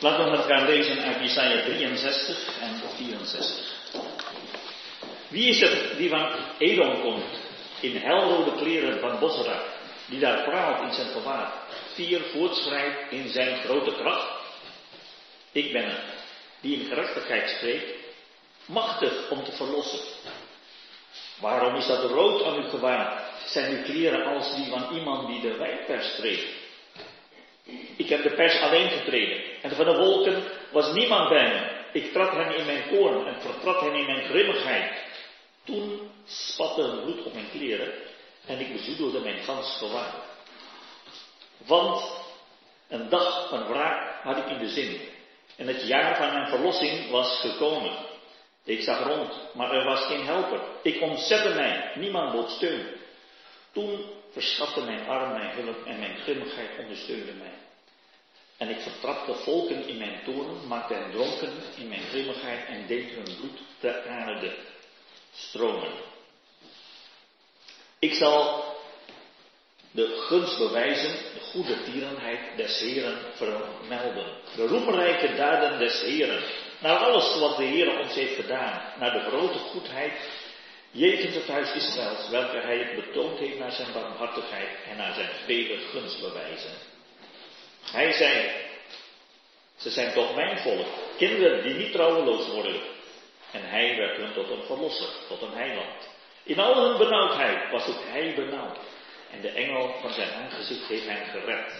[0.00, 3.76] Laten we met elkaar lezen uit Jesaja 63 en 64.
[5.28, 7.40] Wie is het die van Edom komt,
[7.80, 9.62] in helrode kleren van Bosra,
[10.06, 11.52] die daar praat in zijn gewaad,
[11.94, 14.28] vier voortschrijdt in zijn grote kracht?
[15.52, 16.00] Ik ben het,
[16.60, 17.92] die in gerechtigheid spreekt,
[18.66, 20.00] machtig om te verlossen.
[21.40, 23.22] Waarom is dat rood aan uw gewaad?
[23.46, 26.57] Zijn uw kleren als die van iemand die de wijnpers treedt?
[27.96, 29.40] Ik heb de pers alleen getreden.
[29.62, 31.76] En van de wolken was niemand bij me.
[31.92, 35.06] Ik trad hen in mijn toorn en vertrad hen in mijn grimmigheid.
[35.64, 37.92] Toen spatte het bloed op mijn kleren
[38.46, 40.14] en ik bezoedelde mijn gans gewaad.
[41.66, 42.26] Want
[42.88, 45.00] een dag van wraak had ik in de zin.
[45.56, 47.92] En het jaar van mijn verlossing was gekomen.
[48.64, 50.60] Ik zag rond, maar er was geen helper.
[50.82, 52.86] Ik ontzette mij, niemand bood steun.
[53.72, 54.04] Toen
[54.38, 57.58] verschafte mijn arm mijn hulp en mijn grimmigheid ondersteunde mij.
[58.56, 63.10] En ik vertrapte volken in mijn toren, maakte hen dronken in mijn grimmigheid en deed
[63.10, 64.54] hun bloed de aarde
[65.32, 65.92] stromen.
[67.98, 68.64] Ik zal
[69.90, 74.26] de gunst bewijzen, de goede tierenheid des Heren vermelden.
[74.56, 76.42] De roemrijke daden des Heren.
[76.80, 78.92] Naar alles wat de Heer ons heeft gedaan.
[78.98, 80.12] Naar de grote goedheid
[80.90, 85.76] jegens het huis Israëls, welke hij betoond heeft naar zijn barmhartigheid en naar zijn vele
[85.76, 86.72] gunstbewijzen.
[87.92, 88.50] Hij zei,
[89.76, 92.80] ze zijn toch mijn volk, kinderen die niet trouweloos worden.
[93.52, 96.08] En hij werd hun tot een verlosser, tot een heiland.
[96.42, 98.78] In al hun benauwdheid was ook hij benauwd.
[99.30, 101.72] En de engel van zijn aangezicht heeft hem gered.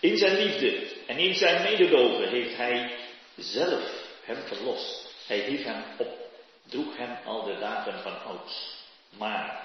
[0.00, 2.90] In zijn liefde en in zijn mededogen heeft hij
[3.36, 3.90] zelf
[4.24, 5.14] hem verlost.
[5.26, 6.25] Hij hief hem op,
[6.68, 8.84] droeg hem al de dagen van ouds.
[9.18, 9.64] Maar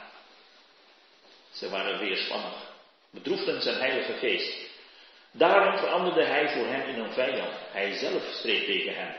[1.52, 2.56] ze waren weerspannig,
[3.10, 4.70] bedroefden zijn heilige geest.
[5.32, 7.54] Daarom veranderde hij voor hem in een vijand.
[7.72, 9.16] Hij zelf streed tegen hem.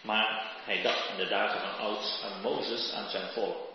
[0.00, 3.68] Maar hij dacht in de dagen van ouds aan Mozes, aan zijn volk.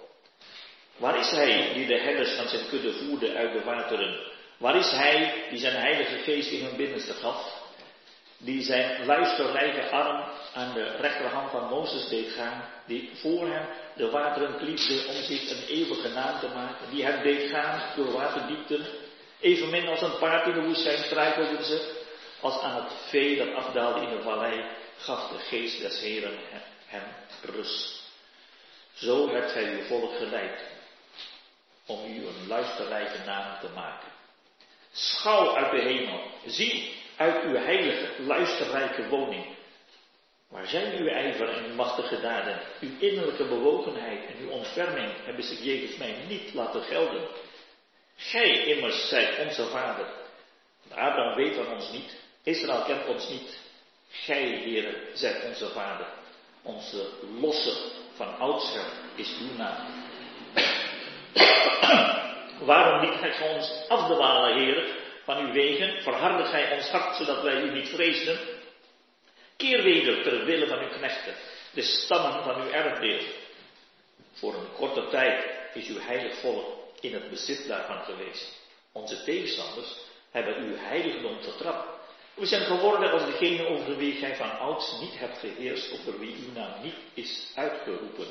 [0.98, 4.20] Waar is hij die de herders van zijn kudde voerde uit de wateren?
[4.58, 7.65] Waar is hij die zijn heilige geest in hun binnenste gaf?
[8.46, 10.24] Die zijn luisterrijke arm
[10.54, 15.50] aan de rechterhand van Mozes deed gaan, die voor hem de wateren kliefde om zich
[15.50, 18.86] een eeuwige naam te maken, die hem deed gaan door waterdiepten,
[19.40, 22.04] evenmin als een paard in de woestijn struikelden ze,
[22.42, 24.66] als aan het vee dat afdaalde in de vallei,
[24.98, 26.38] gaf de geest des Heren
[26.86, 27.04] hem
[27.42, 28.04] rust.
[28.94, 30.64] Zo hebt hij uw volk geleid,
[31.86, 34.08] om u een luisterrijke naam te maken.
[34.92, 39.46] Schouw uit de hemel, zie uit uw heilige, luisterrijke woning.
[40.50, 42.60] Waar zijn uw ijver en uw machtige daden?
[42.80, 47.28] Uw innerlijke bewogenheid en uw ontferming hebben zich jegens mij niet laten gelden.
[48.16, 50.06] Gij immers zijt onze vader.
[50.90, 53.60] Abraham weet van ons niet, Israël kent ons niet.
[54.10, 56.06] Gij, Heere, zijt onze vader.
[56.62, 57.10] Onze
[57.40, 60.04] losse van oudsher is uw naam.
[62.70, 66.02] Waarom liet gij ons afdwalen, Heer, van uw wegen?
[66.02, 68.40] Verharde gij ons hart, zodat wij u niet vreesden?
[69.58, 71.34] Keer weder ter wille van uw knechten,
[71.74, 73.22] de stammen van uw erfdeel.
[74.34, 76.66] Voor een korte tijd is uw heilig volk
[77.00, 78.64] in het bezit daarvan geweest.
[78.92, 79.96] Onze tegenstanders
[80.32, 81.88] hebben uw heiligdom vertrapt.
[82.34, 86.36] We zijn geworden als degene over wie gij van ouds niet hebt geheerst, over wie
[86.36, 88.28] uw naam niet is uitgeroepen.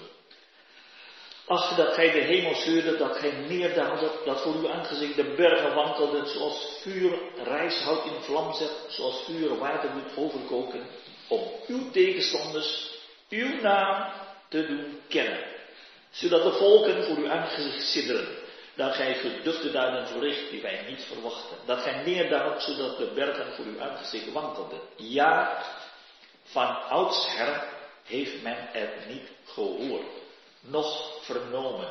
[1.47, 5.75] Ach, dat gij de hemel scheurde, dat gij neerdaalde, dat voor uw aangezicht de bergen
[5.75, 10.87] wankelden, zoals vuur rijshout in vlam zet, zoals vuur water doet overkoken,
[11.29, 12.91] om uw tegenstanders,
[13.29, 14.13] uw naam
[14.49, 15.45] te doen kennen,
[16.11, 18.29] zodat de volken voor uw aangezicht sidderen,
[18.75, 23.55] dat gij geduchte daden verricht die wij niet verwachten, dat gij neerdaalt, zodat de bergen
[23.55, 24.81] voor uw aangezicht wankelden.
[24.97, 25.63] Ja,
[26.45, 27.65] van oudsher
[28.05, 30.23] heeft men het niet gehoord
[30.61, 31.89] nog vernomen.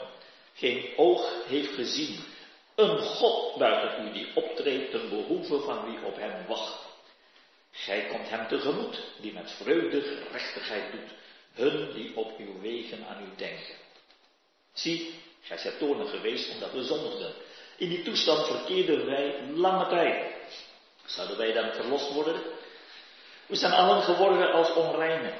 [0.53, 2.19] Geen oog heeft gezien.
[2.75, 6.81] Een God buiten u die optreedt ten behoeve van wie op hem wacht.
[7.71, 11.11] Gij komt hem tegemoet, die met vreugde gerechtigheid doet,
[11.53, 13.75] hun die op uw wegen aan u denken.
[14.73, 17.33] Zie, gij zijt toornig geweest omdat we zondigden.
[17.77, 20.33] In die toestand verkeerden wij lange tijd.
[21.05, 22.41] Zouden wij dan verlost worden?
[23.45, 25.33] We zijn allen geworden als onreinen.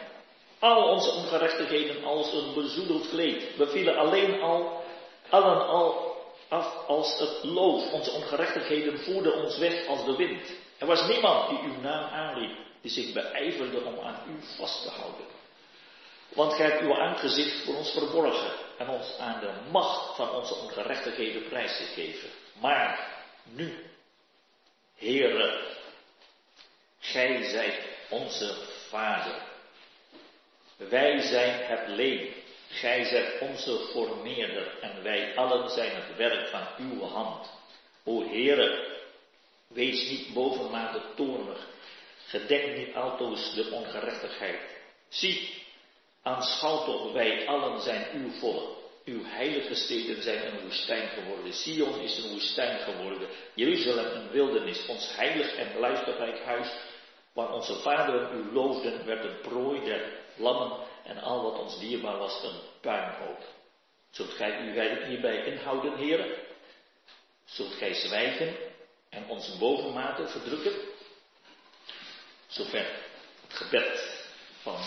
[0.63, 3.56] Al onze ongerechtigheden als een bezoedeld kleed.
[3.57, 4.83] We vielen alleen al,
[5.30, 6.15] allen al
[6.48, 7.92] af als het loof.
[7.92, 10.51] Onze ongerechtigheden voerden ons weg als de wind.
[10.77, 14.89] Er was niemand die uw naam aanriep, die zich beijverde om aan u vast te
[14.89, 15.25] houden.
[16.33, 20.56] Want gij hebt uw aangezicht voor ons verborgen en ons aan de macht van onze
[20.56, 22.30] ongerechtigheden prijsgegeven.
[22.60, 23.07] Maar
[23.44, 23.86] nu,
[24.95, 25.62] Heere,
[27.00, 27.80] gij zijt
[28.10, 28.56] onze
[28.89, 29.51] Vader.
[30.89, 32.30] Wij zijn het leen,
[32.69, 37.51] gij zijt onze formeerder en wij allen zijn het werk van uw hand.
[38.03, 38.97] O Heere,
[39.68, 41.68] wees niet bovenmate toornig,
[42.27, 44.62] gedek niet altoos de ongerechtigheid.
[45.09, 45.63] Zie,
[46.21, 48.81] aanschouw toch, wij allen zijn uw volk.
[49.06, 51.53] Uw heilige steden zijn een woestijn geworden.
[51.53, 53.27] Sion is een woestijn geworden.
[53.53, 54.86] Jeruzalem een wildernis.
[54.86, 56.68] Ons heilig en luisterrijk huis,
[57.33, 62.18] waar onze vaderen u loofden, werd een prooi der lammen en al wat ons dierbaar
[62.18, 63.44] was een puinhoop.
[64.12, 66.35] Zult gij uw werk hierbij inhouden, heren?
[67.45, 68.56] Zult gij zwijgen
[69.09, 70.74] en ons bovenmate verdrukken?
[72.47, 72.85] Zover
[73.47, 74.25] het gebed
[74.62, 74.77] van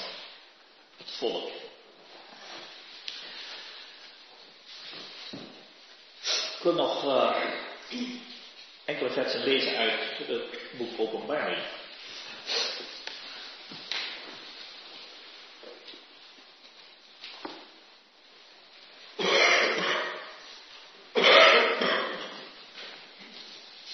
[0.97, 1.51] het volk.
[6.57, 7.37] Ik wil nog uh,
[8.85, 11.63] enkele versen lezen uit het boek Openbaring.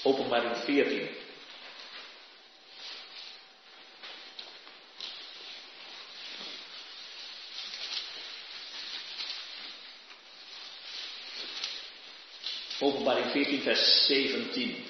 [0.03, 1.09] Openbaring 14.
[12.81, 14.85] Openbaring 14, vers 17.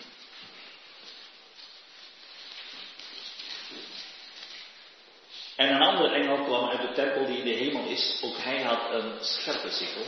[5.56, 8.20] En een andere engel kwam uit de tempel die in de hemel is.
[8.24, 10.04] Ook hij had een scherpe sikkel.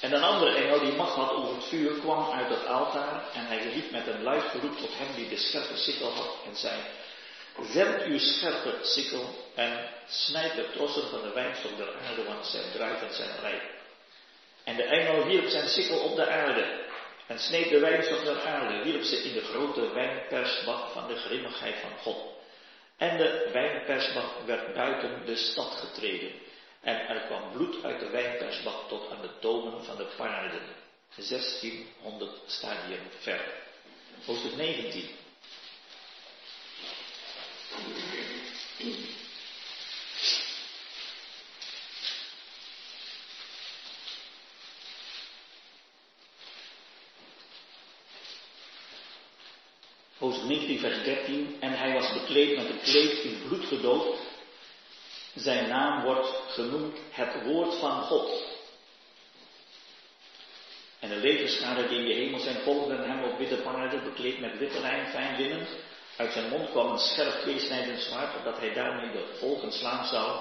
[0.00, 3.22] En een andere engel die macht had over het vuur kwam uit het altaar.
[3.34, 6.36] En hij riep met een luid geroep tot hem die de scherpe sikkel had.
[6.46, 6.80] En zei,
[7.72, 9.24] zend uw scherpe sikkel
[9.54, 13.62] en snijd de trossen van de wijnstok der aarde, want zijn druiven zijn rijp.
[14.64, 16.88] En de engel wierp zijn sikkel op de aarde
[17.26, 21.74] en sneed de wijnstok der aarde, wierp ze in de grote wijnpersbak van de grimmigheid
[21.80, 22.16] van God.
[22.96, 26.32] En de wijnpersbak werd buiten de stad getreden.
[26.80, 30.62] En er kwam bloed uit de wijnpersbak tot aan de domen van de paarden.
[31.14, 33.52] 1600 stadium verder.
[34.24, 35.08] Hoofdstuk 19.
[50.18, 51.56] Hoofdstuk 19, vers 13.
[51.60, 54.29] En hij was bekleed met een kleed in bloed gedoopt.
[55.34, 58.48] Zijn naam wordt genoemd het woord van God.
[61.00, 64.58] En de legerschade die in de hemel zijn volgden hem op witte paarden, bekleed met
[64.58, 65.66] witte lijn, fijn linnen.
[66.16, 70.40] Uit zijn mond kwam een scherp tweesnijdend zwaard, opdat hij daarmee de volken slaan zou.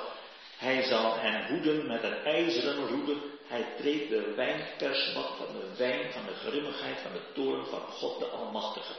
[0.57, 3.15] Hij zal hen hoeden met een ijzeren roede.
[3.47, 8.19] Hij treedt de wijnpersbak van de wijn van de grimmigheid van de toren van God
[8.19, 8.94] de Almachtige.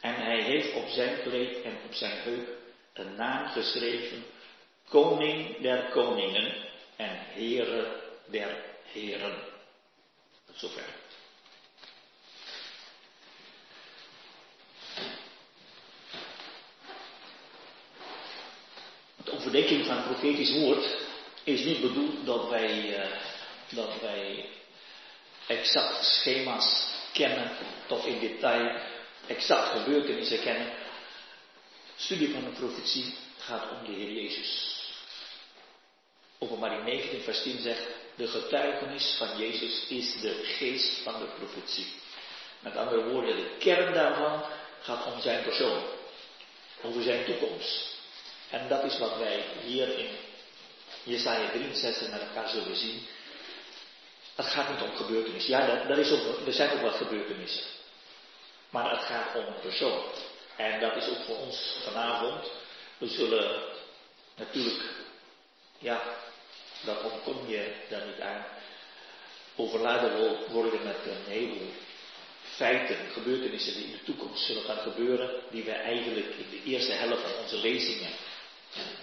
[0.00, 2.48] En hij heeft op zijn kleed en op zijn heup
[2.92, 4.24] een naam geschreven,
[4.88, 6.52] Koning der Koningen
[6.98, 8.00] en Heere
[8.32, 8.48] der
[8.92, 9.34] Heren.
[10.46, 10.84] Tot zover.
[19.24, 20.84] De overdenking van profetisch woord
[21.44, 23.12] is niet bedoeld dat wij, uh,
[23.68, 24.48] dat wij
[25.46, 27.50] exact schema's kennen
[27.86, 28.80] tot in detail
[29.26, 30.72] exact gebeurtenissen kennen.
[31.96, 33.14] Studie van de profetie
[33.46, 34.80] gaat om de Heer Jezus.
[36.38, 41.86] Openbaring 19 vers 10 zegt, de getuigenis van Jezus is de geest van de profetie.
[42.60, 44.44] Met andere woorden, de kern daarvan
[44.82, 45.82] gaat om zijn persoon.
[46.82, 47.90] Over zijn toekomst.
[48.50, 50.10] En dat is wat wij hier in
[51.02, 53.06] Jesaja 63 met elkaar zullen zien.
[54.34, 55.52] Het gaat niet om gebeurtenissen.
[55.52, 57.64] Ja, dat, dat is ook, er zijn ook wat gebeurtenissen.
[58.70, 60.02] Maar het gaat om een persoon.
[60.56, 62.50] En dat is ook voor ons vanavond.
[63.02, 63.62] We zullen
[64.36, 64.82] natuurlijk,
[65.78, 66.02] ja,
[66.84, 68.44] dat ontkom je daar niet aan,
[69.56, 71.72] overladen worden met een heleboel
[72.42, 76.92] feiten, gebeurtenissen die in de toekomst zullen gaan gebeuren, die we eigenlijk in de eerste
[76.92, 78.10] helft van onze lezingen,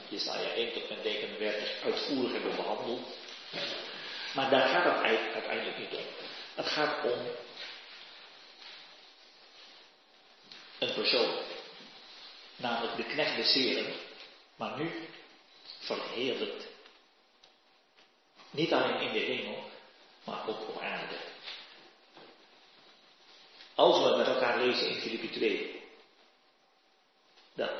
[0.09, 3.07] Jesaja 1 tot met 39, uitvoerig hebben behandeld.
[4.33, 6.05] Maar daar gaat het uiteindelijk niet om.
[6.55, 7.19] Het gaat om
[10.79, 11.48] een persoon.
[12.59, 13.85] Namelijk de knecht des
[14.55, 14.91] maar nu
[15.79, 16.67] verheerlijkt.
[18.51, 19.63] Niet alleen in de hemel,
[20.23, 21.15] maar ook op aarde.
[23.75, 25.81] Als we met elkaar lezen in Filippi 2,
[27.55, 27.71] dat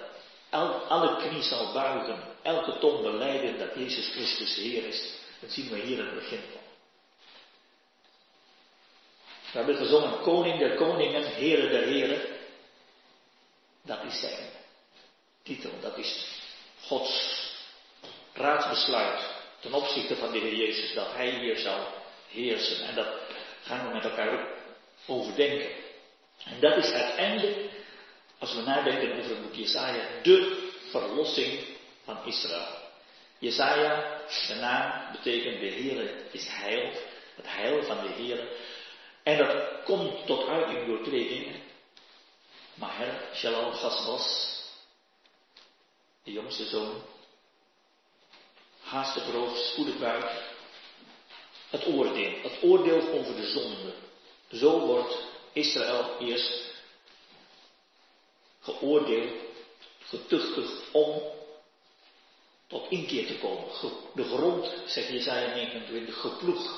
[0.87, 5.79] alle knie zal buigen, elke tong beleiden dat Jezus Christus Heer is, dat zien we
[5.79, 6.61] hier in het begin van.
[9.51, 12.37] We hebben gezongen, Koning der Koningen, Heere der Heren.
[13.81, 14.58] Dat is zijn
[15.49, 16.27] titel, dat is
[16.85, 17.13] Gods
[18.33, 19.21] raadsbesluit
[19.59, 21.81] ten opzichte van de Heer Jezus dat Hij hier zou
[22.27, 22.87] heersen.
[22.87, 23.07] En dat
[23.63, 24.47] gaan we met elkaar
[25.07, 25.69] overdenken.
[26.45, 27.57] En dat is uiteindelijk,
[28.39, 31.59] als we nadenken over het boek Jesaja, de verlossing
[32.03, 32.77] van Israël.
[33.39, 36.91] Jesaja, de naam betekent de Heer is heil,
[37.35, 38.47] het heil van de Heer.
[39.23, 41.61] En dat komt tot uiting door twee dingen.
[42.73, 44.58] Maher, Shalal, Gasbas,
[46.29, 47.01] de jongste zoon,
[48.79, 50.47] haastig rood, spoedig buik.
[51.69, 53.93] Het oordeel, het oordeel over de zonde.
[54.51, 55.17] Zo wordt
[55.53, 56.73] Israël eerst
[58.59, 59.31] geoordeeld,
[59.99, 61.21] getuchtigd om
[62.67, 63.67] tot inkeer te komen.
[64.13, 66.69] De grond, zegt Jezaja 29, geploegd.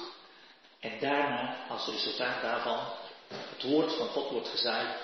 [0.80, 2.80] En daarna, als resultaat daarvan,
[3.28, 4.98] het woord van God wordt gezaaid.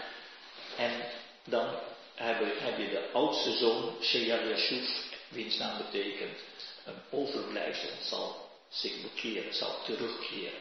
[0.77, 1.11] En
[1.43, 1.79] dan
[2.17, 6.39] heb je, de oudste zoon, Shear Yashuf, wiens naam betekent
[6.85, 10.59] een overblijfsel, zal zich bekeren, zal terugkeren.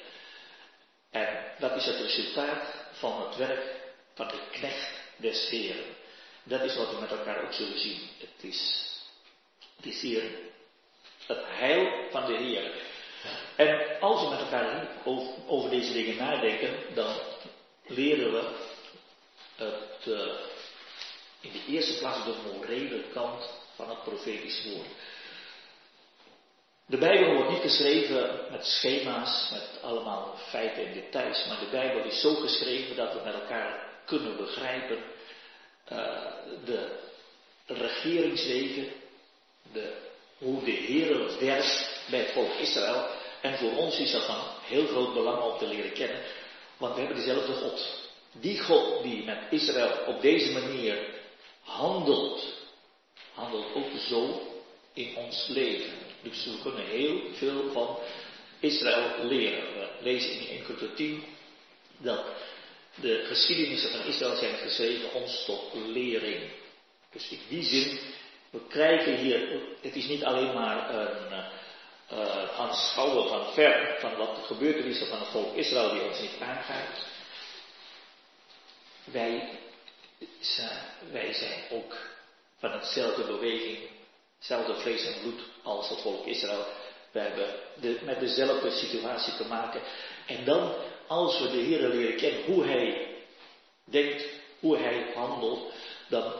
[1.11, 3.75] En dat is het resultaat van het werk
[4.15, 5.97] van de knecht des Heren.
[6.43, 8.01] Dat is wat we met elkaar ook zullen zien.
[8.19, 8.91] Het is,
[9.83, 10.23] is hier
[11.27, 12.71] het heil van de Heer.
[13.57, 14.89] En als we met elkaar
[15.47, 17.17] over, deze dingen nadenken, dan
[17.87, 18.55] leren we
[19.57, 20.33] het, uh,
[21.47, 24.89] in de eerste plaats de morele kant van het profetisch woord.
[26.87, 32.05] De Bijbel wordt niet geschreven met schema's, met allemaal feiten en details, maar de Bijbel
[32.05, 34.99] is zo geschreven dat we met elkaar kunnen begrijpen
[35.93, 35.99] uh,
[36.65, 36.89] de
[37.67, 38.89] regeringswegen,
[39.73, 39.93] de,
[40.39, 43.07] hoe de Heer werkt bij het volk Israël.
[43.41, 46.23] En voor ons is dat van heel groot belang om te leren kennen,
[46.77, 48.05] want we hebben dezelfde God.
[48.33, 51.16] Die God die met Israël op deze manier
[51.67, 52.55] handelt,
[53.35, 54.41] handelt ook zo
[54.93, 55.93] in ons leven.
[56.23, 57.99] Dus we kunnen heel veel van
[58.61, 59.75] Israël leren.
[59.75, 61.25] We lezen in 1 Korinther 10
[61.99, 62.25] dat
[62.95, 66.51] de geschiedenissen van Israël zijn geschreven ons tot lering.
[67.13, 67.99] Dus in die zin,
[68.51, 71.45] we krijgen hier, het is niet alleen maar een
[72.13, 76.41] uh, aanschouwen van ver van wat de gebeurtenissen van het volk Israël die ons niet
[76.41, 77.07] aangaat.
[79.05, 79.59] Wij,
[81.11, 81.97] wij zijn ook
[82.59, 83.79] van hetzelfde beweging,
[84.37, 86.67] hetzelfde vlees en bloed als het volk Israël.
[87.13, 89.81] We hebben de, met dezelfde situatie te maken.
[90.27, 90.75] En dan
[91.07, 93.15] als we de Heer leren kennen, hoe Hij
[93.85, 94.25] denkt,
[94.61, 95.73] hoe Hij handelt,
[96.09, 96.33] dan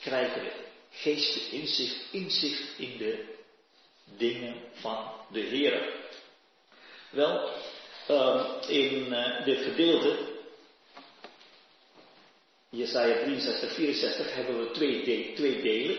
[0.00, 0.52] krijgen we
[0.90, 3.24] geestelijk inzicht, inzicht in de
[4.04, 5.94] dingen van de Heer.
[7.10, 7.50] Wel,
[8.10, 10.29] uh, in uh, dit gedeelte,
[12.70, 15.98] Jesaja 63, 64, hebben we twee, de twee delen.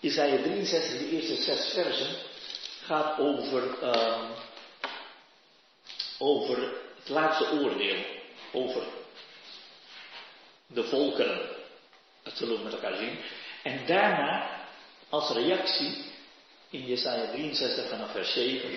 [0.00, 2.16] Jesaja 63, de eerste zes versen,
[2.84, 4.30] gaat over, uh,
[6.18, 6.58] over
[6.98, 8.04] het laatste oordeel
[8.52, 8.82] over
[10.66, 11.48] de volkeren.
[12.22, 13.18] Dat zullen we met elkaar zien.
[13.62, 14.66] En daarna,
[15.08, 16.04] als reactie,
[16.70, 18.70] in Jesaja 63 vanaf vers 7,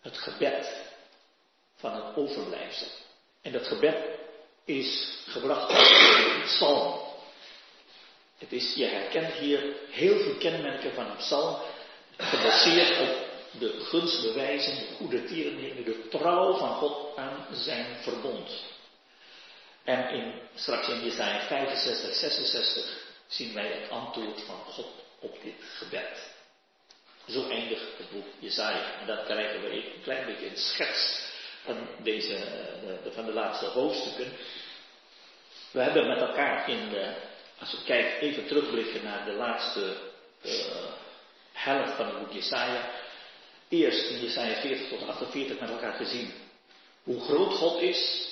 [0.00, 0.86] het gebed
[1.76, 2.88] van het overblijfsel.
[3.42, 4.17] En dat gebed
[4.68, 7.00] is gebracht uit psalm.
[8.38, 9.60] Het is, je herkent hier
[9.90, 11.56] heel veel kenmerken van een psalm,
[12.16, 13.16] gebaseerd op
[13.58, 18.50] de gunstbewijzen, de goede tierenheden, de trouw van God aan zijn verbond.
[19.84, 25.54] En in, straks in Jesaja 65, 66 zien wij het antwoord van God op dit
[25.78, 26.36] gebed.
[27.28, 29.00] Zo eindigt het boek Jesaja.
[29.00, 31.26] En dan krijgen we een klein beetje een schets
[31.64, 32.36] van, deze,
[33.04, 34.32] de, van de laatste hoofdstukken.
[35.70, 37.14] We hebben met elkaar in de,
[37.58, 39.96] als we kijken, even terugblikken naar de laatste
[40.42, 40.52] uh,
[41.52, 42.90] helft van het boek Jesaja,
[43.68, 46.32] eerst in Jesaja 40 tot 48 met elkaar gezien
[47.08, 48.28] hoe groot God is,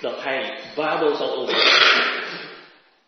[0.00, 2.52] dat hij Babel zal overwinnen.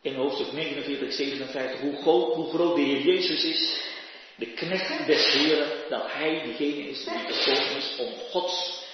[0.01, 3.81] In hoofdstuk 49, 57, hoe groot, hoe groot de Heer Jezus is,
[4.37, 8.85] de knecht des Heren, dat hij degene is die gekomen is om Gods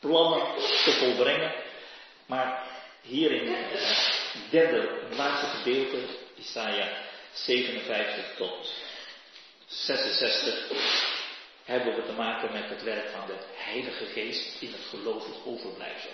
[0.00, 0.54] plannen
[0.84, 1.54] te volbrengen.
[2.26, 2.66] Maar
[3.02, 5.98] hier in het derde, laatste gedeelte,
[6.38, 6.88] Isaiah
[7.32, 8.70] 57 tot
[9.66, 10.68] 66,
[11.64, 16.10] hebben we te maken met het werk van de Heilige Geest in het gelovig overblijfsel.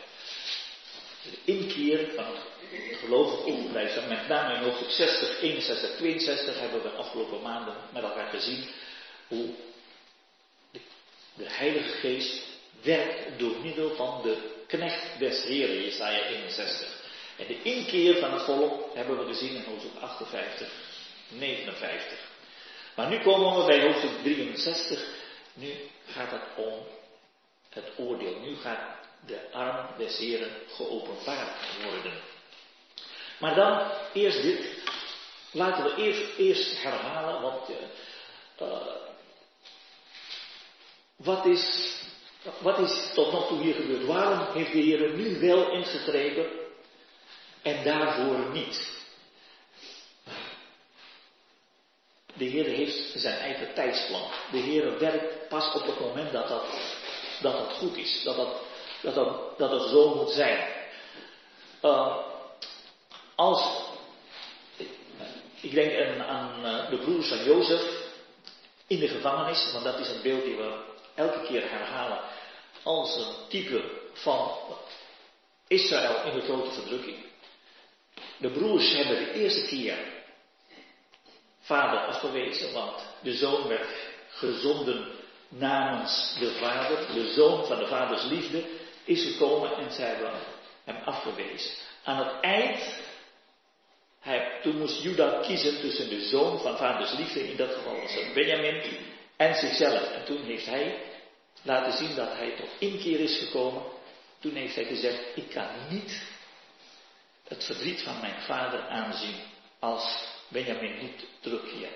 [1.23, 6.88] De inkeer van het gelovig overblijfsel, met name in hoofdstuk 60, 61, 62 hebben we
[6.88, 8.64] de afgelopen maanden met elkaar gezien
[9.28, 9.49] hoe
[10.71, 10.80] de,
[11.35, 12.42] de Heilige Geest
[12.83, 16.89] werkt door middel van de knecht des Heren, Jesaja 61.
[17.37, 20.69] En de inkeer van het volk hebben we gezien in hoofdstuk 58
[21.29, 22.19] 59.
[22.95, 25.05] Maar nu komen we bij hoofdstuk 63.
[25.55, 25.75] Nu
[26.07, 26.87] gaat het om
[27.69, 28.41] het oordeel.
[28.41, 28.81] Nu gaat
[29.27, 32.13] de arm des Heren geopenbaard worden.
[33.39, 34.77] Maar dan eerst dit.
[35.51, 37.69] Laten we eerst, eerst herhalen, want
[38.63, 38.69] uh,
[41.17, 41.95] wat, is,
[42.59, 44.07] wat is tot nog toe hier gebeurd?
[44.07, 46.47] Waarom heeft de Heer nu wel ingegrepen
[47.62, 48.97] en daarvoor niet?
[52.35, 54.31] De Heer heeft zijn eigen tijdsplan.
[54.50, 56.64] De Heer werkt pas op het moment dat dat,
[57.40, 58.23] dat, goed is.
[58.25, 58.37] Dat
[59.02, 60.69] dat, dat, zo moet zijn.
[61.83, 62.17] Uh,
[63.35, 63.62] als,
[65.61, 68.07] ik denk aan, uh, de broers van Jozef
[68.87, 72.21] in de gevangenis, want dat is een beeld die we elke keer herhalen
[72.83, 74.51] als een type van
[75.69, 77.17] Israël in de grote verdrukking.
[78.37, 79.99] De broers hebben de eerste keer
[81.61, 83.89] vader afgewezen, want de zoon werd
[84.31, 85.07] gezonden
[85.49, 87.15] namens de vader.
[87.15, 88.65] De zoon van de vaders liefde
[89.05, 90.33] is gekomen en zij hebben
[90.85, 91.71] hem afgewezen.
[92.05, 93.01] Aan het eind,
[94.63, 98.35] toen moest Juda kiezen tussen de zoon van vaders liefde, in dat geval was het
[98.35, 98.83] Benjamin,
[99.37, 100.13] en zichzelf.
[100.13, 100.99] En toen heeft hij
[101.62, 103.83] laten zien dat hij tot inkeer is gekomen.
[104.41, 106.23] Toen heeft hij gezegd, ik kan niet
[107.49, 109.37] het verdriet van mijn vader aanzien
[109.79, 111.93] als Benjamin niet terugkeert.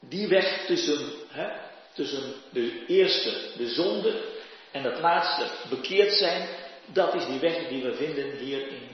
[0.00, 1.48] Die weg tussen, hè,
[1.92, 4.38] tussen de eerste, de zonde,
[4.70, 6.48] en het laatste, bekeerd zijn,
[6.86, 8.88] dat is die weg die we vinden hier in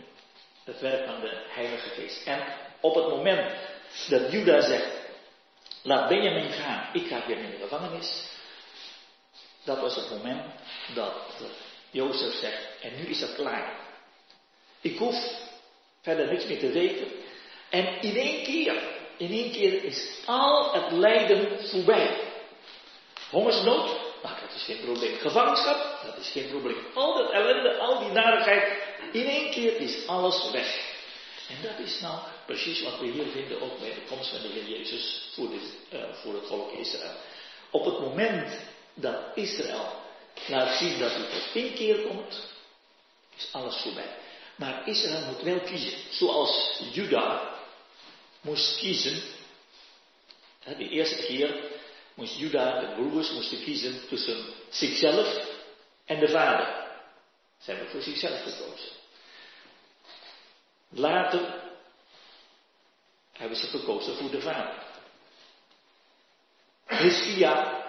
[0.64, 2.26] het werk van de Heilige Geest.
[2.26, 2.44] En
[2.80, 3.52] op het moment
[4.08, 4.86] dat Juda zegt,
[5.82, 8.24] laat Benjamin gaan, ik ga weer in de gevangenis,
[9.66, 10.42] dat was het moment
[10.94, 11.12] dat
[11.90, 13.72] Jozef zegt, en nu is het klaar.
[14.80, 15.16] Ik hoef
[16.00, 17.06] verder niks meer te weten.
[17.70, 18.82] En in één keer,
[19.16, 22.20] in één keer is al het lijden voorbij.
[23.30, 23.86] Hongersnood,
[24.22, 25.18] nou dat is geen probleem.
[25.18, 26.76] Gevangenschap, dat is geen probleem.
[26.94, 30.94] Al dat ellende, al die narigheid, in één keer is alles weg.
[31.48, 34.48] En dat is nou precies wat we hier vinden ook bij de komst van de
[34.48, 37.16] Heer Jezus voor, dit, uh, voor het volk Israël.
[37.70, 38.58] Op het moment
[38.96, 40.04] dat Israël
[40.46, 42.40] laat zien dat hij tot inkeer komt,
[43.36, 44.16] is alles voorbij.
[44.56, 45.98] Maar Israël moet wel kiezen.
[46.10, 47.54] Zoals Juda
[48.40, 49.22] moest kiezen.
[50.64, 51.70] De eerste keer
[52.14, 55.46] moest Juda, de broers, moesten kiezen tussen zichzelf
[56.04, 56.84] en de vader.
[57.58, 58.90] Ze hebben voor zichzelf gekozen.
[60.88, 61.64] Later
[63.32, 64.84] hebben ze gekozen voor de vader.
[66.86, 67.85] Hiskia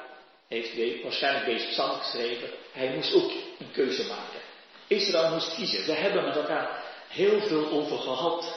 [0.48, 2.50] heeft waarschijnlijk deze psalm geschreven.
[2.72, 4.40] Hij moest ook een keuze maken.
[4.88, 5.86] Israël moest kiezen.
[5.86, 8.56] We hebben met elkaar heel veel over gehad.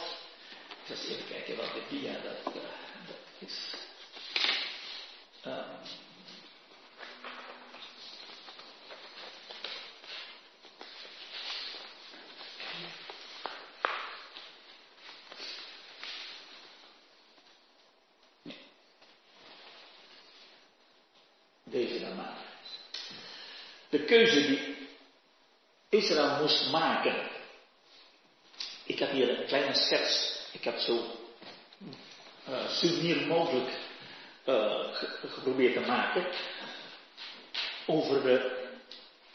[0.86, 2.62] Dus even kijken wat de dia dat, uh,
[3.06, 3.74] dat is.
[5.46, 5.58] Uh,
[21.70, 22.36] Deze dan maar.
[23.88, 24.76] De keuze die
[25.88, 27.14] Israël moest maken.
[28.84, 30.40] Ik heb hier een kleine schets.
[30.52, 31.04] Ik heb zo
[32.82, 33.70] uh, mogelijk
[34.46, 34.94] uh,
[35.34, 36.26] geprobeerd te maken.
[37.86, 38.68] Over de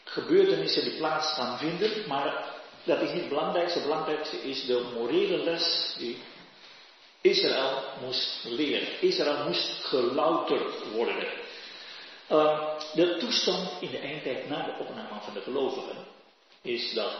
[0.04, 2.08] gebeurtenissen die plaats gaan vinden.
[2.08, 2.44] Maar
[2.84, 3.78] dat is niet het belangrijkste.
[3.78, 6.18] Het belangrijkste is de morele les die
[7.20, 9.00] Israël moest leren.
[9.00, 11.45] Israël moest gelouterd worden.
[12.30, 15.96] Uh, de toestand in de eindtijd na de opname van de gelovigen
[16.62, 17.12] is dat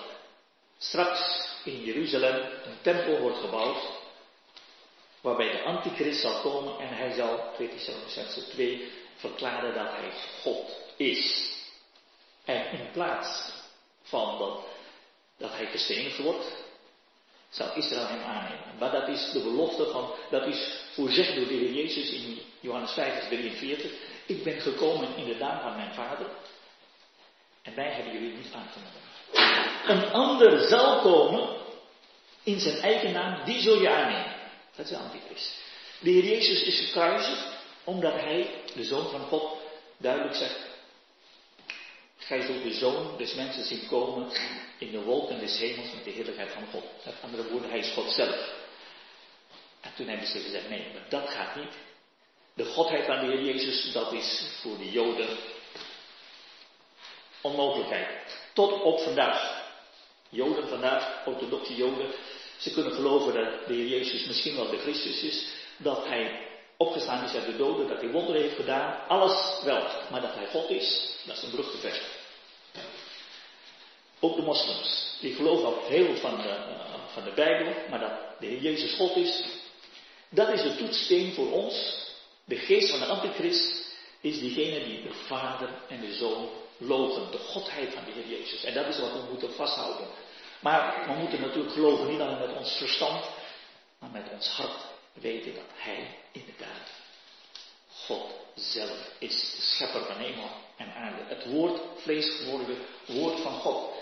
[0.79, 3.83] straks in Jeruzalem een tempel wordt gebouwd,
[5.21, 10.77] waarbij de antichrist zal komen en hij zal, 2 Thessalonicense 2, verklaren dat hij God
[10.97, 11.53] is.
[12.45, 13.53] En in plaats
[14.03, 14.61] van dat,
[15.37, 16.47] dat hij gestenigd wordt,
[17.50, 18.78] zal Israël hem aannemen.
[18.78, 22.92] Maar dat is de belofte van, dat is voorzegd door de Heer Jezus in Johannes
[22.92, 23.90] 5, vers 43.
[24.26, 26.26] Ik ben gekomen in de naam van mijn Vader
[27.66, 29.04] en wij hebben jullie niet aangenomen.
[29.87, 31.48] Een ander zal komen
[32.42, 34.35] in zijn eigen naam, die zul je aannemen.
[34.76, 35.64] Dat is de antichrist.
[36.00, 37.46] De Heer Jezus is gekruisigd
[37.85, 39.56] omdat hij, de Zoon van God,
[39.96, 40.65] duidelijk zegt,
[42.26, 44.30] Gij zult de Zoon des mensen zien komen
[44.78, 46.84] in de wolken des hemels met de heerlijkheid van God.
[47.04, 48.50] Met andere woorden, hij is God zelf.
[49.80, 51.72] En toen hebben ze gezegd, nee, maar dat gaat niet.
[52.54, 55.28] De Godheid van de Heer Jezus, dat is voor de Joden
[57.40, 58.08] onmogelijkheid.
[58.52, 59.64] Tot op vandaag.
[60.28, 62.10] Joden vandaag, orthodoxe Joden,
[62.56, 67.24] ze kunnen geloven dat de Heer Jezus misschien wel de Christus is, dat hij opgestaan
[67.24, 69.86] is uit de doden, dat hij wonderen heeft gedaan, alles wel.
[70.10, 72.15] Maar dat hij God is, dat is een brug te.
[74.26, 78.40] Ook de moslims, die geloven al heel van de, uh, van de Bijbel, maar dat
[78.40, 79.44] de Heer Jezus God is,
[80.28, 82.04] dat is de toetssteen voor ons.
[82.44, 87.38] De geest van de antichrist is diegene die de Vader en de Zoon logen, de
[87.38, 88.64] Godheid van de Heer Jezus.
[88.64, 90.06] En dat is wat we moeten vasthouden.
[90.60, 93.24] Maar we moeten natuurlijk geloven niet alleen met ons verstand,
[93.98, 94.80] maar met ons hart
[95.12, 96.90] weten dat Hij inderdaad
[98.06, 101.22] God zelf is, de schepper van hemel en aarde.
[101.26, 103.95] Het woord, vlees geworden, woord van God.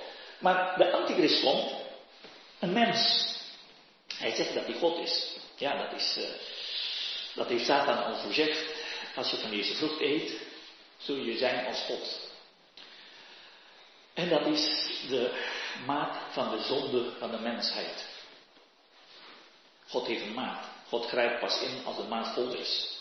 [0.44, 1.72] Maar de antichrist komt,
[2.58, 3.32] een mens.
[4.14, 5.36] Hij zegt dat hij God is.
[5.56, 6.24] Ja, dat is, uh,
[7.34, 8.64] dat heeft Satan al gezegd.
[9.16, 10.40] Als je van deze vrucht eet,
[10.96, 12.20] zul je zijn als God.
[14.14, 15.44] En dat is de
[15.86, 18.06] maat van de zonde van de mensheid.
[19.88, 20.64] God heeft een maat.
[20.88, 22.98] God grijpt pas in als de maat vol is.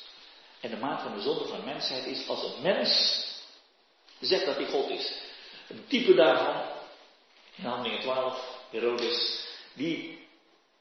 [0.59, 3.21] En de maat van de zonde van de mensheid is als een mens
[4.19, 5.13] zegt dat hij God is.
[5.67, 6.72] Een type daarvan,
[7.55, 8.39] in handelingen 12,
[8.69, 10.27] Herodes, die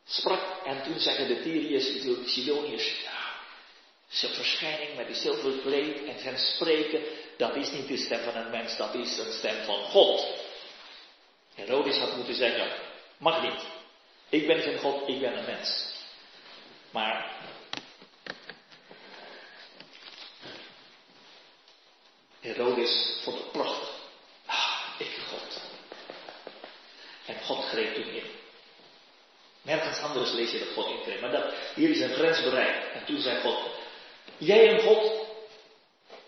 [0.05, 3.23] sprak en toen zeggen de Tyriërs, de Sidoniërs, ja,
[4.09, 7.03] zijn verschijning met die zilveren kleed en zijn spreken,
[7.37, 10.27] dat is niet de stem van een mens, dat is een stem van God.
[11.55, 12.73] Herodes had moeten zeggen,
[13.19, 13.61] mag niet.
[14.29, 15.95] Ik ben geen God, ik ben een mens.
[16.91, 17.41] Maar
[22.41, 23.91] Herodes vond het prachtig.
[24.47, 25.61] Ah, ik God.
[27.27, 28.31] En God greep toen in.
[29.63, 31.21] Nergens anders lees je dat God ingreep.
[31.21, 32.93] Maar dat, hier is een grens bereikt.
[32.95, 33.59] En toen zei God,
[34.39, 35.27] jij en God,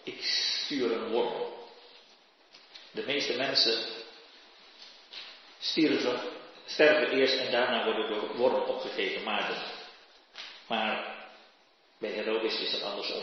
[0.02, 1.52] ik stuur een worm.
[2.90, 3.84] De meeste mensen
[5.58, 6.20] sterven,
[6.66, 9.62] sterven eerst en daarna worden door wormen opgegeven maarden.
[10.66, 11.16] Maar
[11.98, 13.22] bij Herodes is het andersom.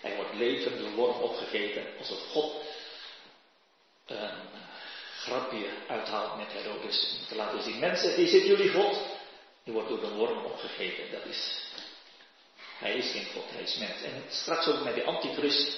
[0.00, 2.52] Hij wordt levend door worm opgegeten alsof God
[4.06, 4.30] een
[5.20, 7.78] grapje uithaalt met Herodes om te laten zien.
[7.78, 8.98] Mensen, is het jullie God?
[9.64, 11.10] Die wordt door de worm opgegeten.
[11.10, 11.62] Dat is,
[12.78, 14.02] hij is geen God, hij is mens.
[14.02, 15.76] En straks ook met de antichrist.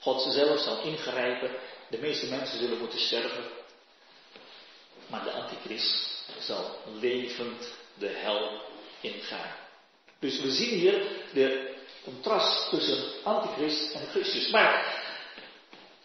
[0.00, 1.50] God zelf zal ingrijpen.
[1.88, 3.44] De meeste mensen zullen moeten sterven.
[5.06, 8.62] Maar de antichrist zal levend de hel
[9.00, 9.54] ingaan.
[10.18, 11.74] Dus we zien hier de
[12.04, 14.50] contrast tussen antichrist en Christus.
[14.50, 15.04] Maar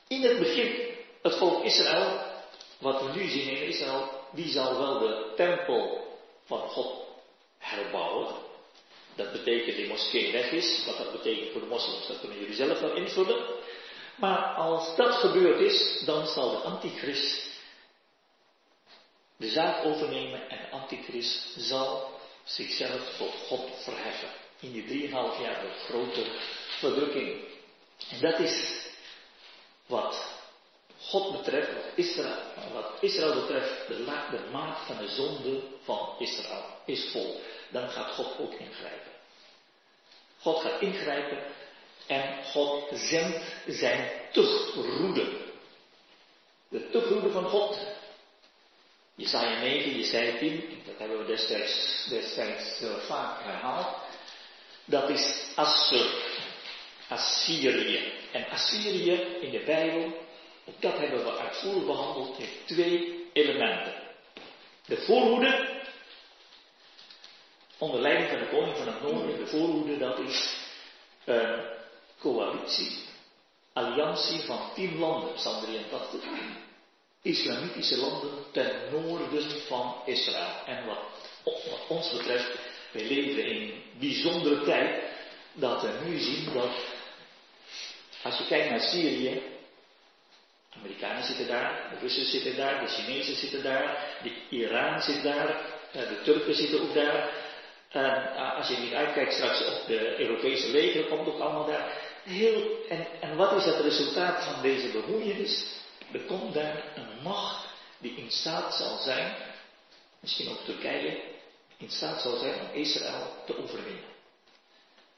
[0.07, 2.30] in het begin, het volk Israël,
[2.81, 6.07] wat we nu zien in Israël, die zal wel de tempel
[6.45, 7.05] van God
[7.57, 8.35] herbouwen.
[9.15, 10.85] Dat betekent die moskee weg is.
[10.85, 13.45] Wat dat betekent voor de moslims, dat kunnen jullie zelf wel invullen.
[14.15, 17.49] Maar als dat gebeurd is, dan zal de antichrist
[19.37, 24.29] de zaak overnemen en de antichrist zal zichzelf tot God verheffen.
[24.59, 26.25] In die drieënhalf jaar de grote
[26.79, 27.43] verdrukking.
[28.09, 28.85] En dat is
[29.85, 30.40] wat
[31.01, 32.37] God betreft, wat Israël,
[32.73, 33.95] wat Israël betreft, de,
[34.31, 37.41] de maat van de zonde van Israël is vol.
[37.69, 39.11] Dan gaat God ook ingrijpen.
[40.39, 41.37] God gaat ingrijpen
[42.07, 45.39] en God zendt zijn tuchtroede.
[46.69, 47.77] De tuchtroede van God
[49.21, 53.97] Jesaja 9, Jesaja 10, dat hebben we destijds, destijds uh, vaak herhaald.
[54.85, 56.09] Dat is Assur,
[57.07, 58.13] Assyrië.
[58.31, 59.11] En Assyrië
[59.41, 60.13] in de Bijbel,
[60.79, 63.93] dat hebben we uitvoerig behandeld, heeft twee elementen.
[64.85, 65.81] De voorhoede,
[67.77, 70.55] onder leiding van de koning van het noorden, de voorhoede, dat is
[71.25, 71.59] een
[72.19, 72.91] coalitie,
[73.73, 76.23] alliantie van tien landen, Psalm 83
[77.21, 80.65] islamitische landen ten noorden van Israël.
[80.65, 80.97] En wat,
[81.43, 82.51] wat ons betreft,
[82.91, 85.03] wij leven in een bijzondere tijd
[85.53, 86.71] dat we nu zien dat
[88.23, 89.41] als je kijkt naar Syrië,
[90.79, 95.49] Amerikanen zitten daar, de Russen zitten daar, de Chinezen zitten daar, de Iran zit daar,
[95.91, 97.29] eh, de Turken zitten ook daar.
[97.89, 101.97] En eh, als je niet uitkijkt straks op de Europese leger, komt ook allemaal daar.
[102.23, 105.79] Heel, en, en wat is het resultaat van deze bemoeienis?
[106.11, 107.65] er komt daar een macht
[107.97, 109.35] die in staat zal zijn,
[110.19, 111.21] misschien ook Turkije,
[111.77, 114.09] in staat zal zijn om Israël te overwinnen.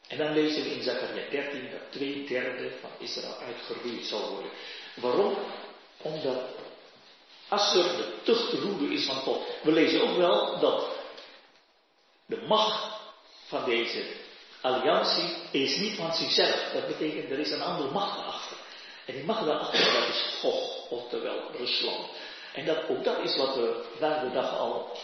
[0.07, 4.51] En dan lezen we in Zachariah 13 dat twee derde van Israël uitgeroeid zal worden.
[4.93, 5.37] Waarom?
[6.01, 6.41] Omdat
[7.47, 9.41] Assur de tuchtroede is van God.
[9.61, 10.89] We lezen ook wel dat
[12.25, 12.91] de macht
[13.47, 14.03] van deze
[14.61, 16.69] alliantie is niet van zichzelf.
[16.73, 18.57] Dat betekent er is een andere macht achter.
[19.05, 22.05] En die macht daarachter, dat is God, oftewel Rusland.
[22.53, 24.97] En dat, ook dat is wat we vandaag de dag al,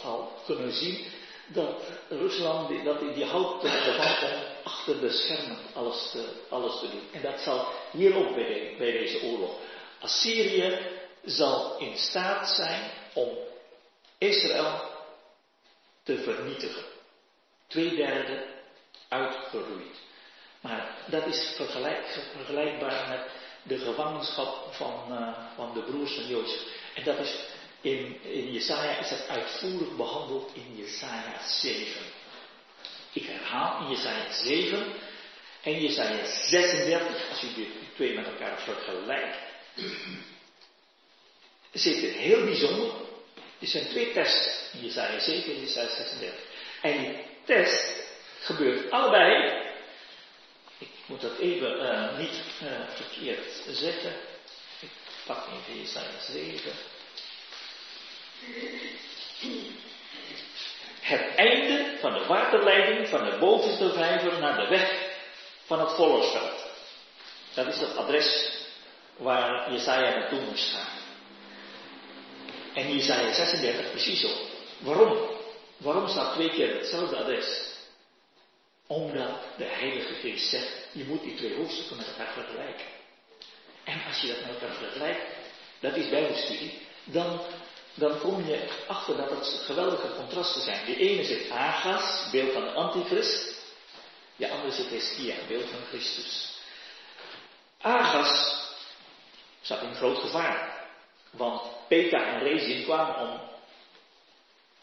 [0.46, 1.06] kunnen zien.
[1.48, 1.76] Dat
[2.10, 7.08] Rusland, dat die, die houdt ervan om achter de schermen alles te, alles te doen.
[7.12, 9.52] En dat zal hier ook bij, bij deze oorlog.
[10.00, 10.80] Assyrië
[11.24, 13.38] zal in staat zijn om
[14.18, 14.92] Israël
[16.04, 16.84] te vernietigen.
[17.68, 18.46] Twee derde
[19.08, 19.98] uitgeroeid.
[20.62, 23.22] Maar dat is vergelijk, vergelijkbaar met
[23.64, 26.62] de gevangenschap van, uh, van de broers van Jozef.
[26.96, 27.36] En dat is
[27.82, 28.20] in,
[28.52, 32.02] Jesaja is dat uitvoerig behandeld in Jesaja 7.
[33.14, 34.94] Ik herhaal in Jesaja 7
[35.64, 39.38] en Jesaja 36, als je die twee met elkaar vergelijkt,
[41.72, 42.92] zit het heel bijzonder.
[43.60, 46.40] Er zijn twee testen in Jesaja 7 en Jesaja 36.
[46.82, 48.08] En die test
[48.40, 49.68] gebeurt allebei.
[50.78, 54.14] Ik moet dat even uh, niet uh, verkeerd zeggen.
[54.80, 54.90] Ik
[55.26, 56.72] pak even Jesaja 7.
[61.00, 64.92] Het einde van de waterleiding van de bovenste vijver naar de weg
[65.66, 66.66] van het Vollersveld.
[67.54, 68.58] Dat is het adres
[69.20, 70.98] waar Jesaja naartoe moest gaan.
[72.74, 74.30] En Jesaja 36 precies zo.
[74.78, 75.18] Waarom?
[75.78, 77.68] Waarom staat twee keer hetzelfde adres?
[78.88, 82.86] Omdat de Heilige Geest zegt, je moet die twee hoofdstukken met elkaar vergelijken.
[83.84, 85.22] En als je dat met elkaar vergelijkt,
[85.80, 87.42] dat is bijbelstudie, dan,
[87.94, 90.86] dan kom je achter dat het geweldige contrasten zijn.
[90.86, 93.58] De ene zit Agas, beeld van de antichrist.
[94.36, 96.58] De andere zit Heskia, beeld van Christus.
[97.82, 98.59] Agas
[99.70, 100.88] zat in groot gevaar.
[101.32, 103.40] Want Peta en Rezin kwamen om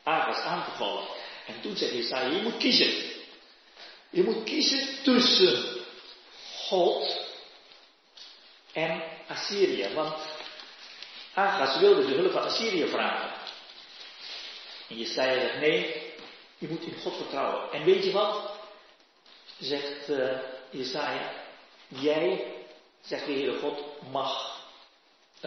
[0.02, 1.04] Agas aan te vallen.
[1.46, 3.12] En toen zei Jesaja, je moet kiezen.
[4.10, 5.84] Je moet kiezen tussen
[6.68, 7.24] God
[8.72, 9.94] en Assyrië.
[9.94, 10.14] Want
[11.34, 13.30] Agas wilde de hulp van Assyrië vragen.
[14.88, 16.12] En Jesaja zegt, nee,
[16.58, 17.72] je moet in God vertrouwen.
[17.72, 18.50] En weet je wat?
[19.58, 20.38] Zegt uh,
[20.70, 21.32] Jesaja,
[21.88, 22.54] jij,
[23.00, 24.55] zegt de Heere God, mag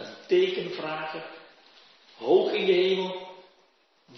[0.00, 1.22] een teken vragen,
[2.16, 3.28] hoog in de hemel,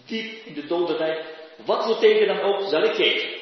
[0.07, 1.25] diep in de dodenrijk,
[1.65, 3.41] wat voor teken dan ook, zal ik geven.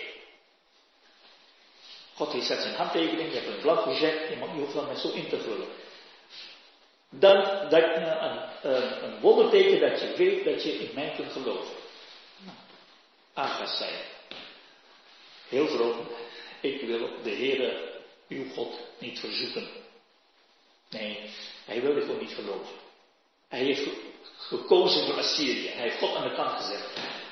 [2.14, 5.29] God heeft zet zijn handtekening, je hebt een mag, je hoeft dat met zo in
[5.29, 5.68] te vullen.
[7.11, 11.74] Dan dat, een, een, een wonderteken dat je weet dat je in mij kunt geloven.
[12.44, 12.57] Nou,
[13.35, 13.90] Agas zei,
[15.48, 16.07] heel vroom,
[16.61, 19.68] ik wil de Heere, uw God, niet verzoeken.
[20.90, 21.31] Nee,
[21.64, 22.74] hij wilde gewoon niet geloven.
[23.48, 23.88] Hij heeft
[24.37, 25.68] gekozen voor Assyrië.
[25.68, 26.88] Hij heeft God aan de kant gezet.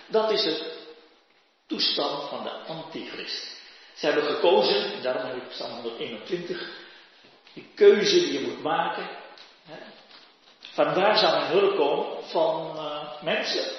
[0.07, 0.77] Dat is het
[1.67, 3.57] toestand van de antichrist.
[3.95, 6.71] Ze hebben gekozen, daarom heb ik Psalm 121,
[7.53, 9.09] die keuze die je moet maken.
[9.65, 9.79] Hè,
[10.61, 12.25] van waar zou mijn hulp komen?
[12.25, 13.73] Van uh, mensen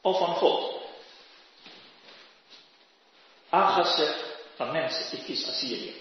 [0.00, 0.74] of van God?
[3.48, 5.94] Agas zegt van mensen, ik kies Assyrië.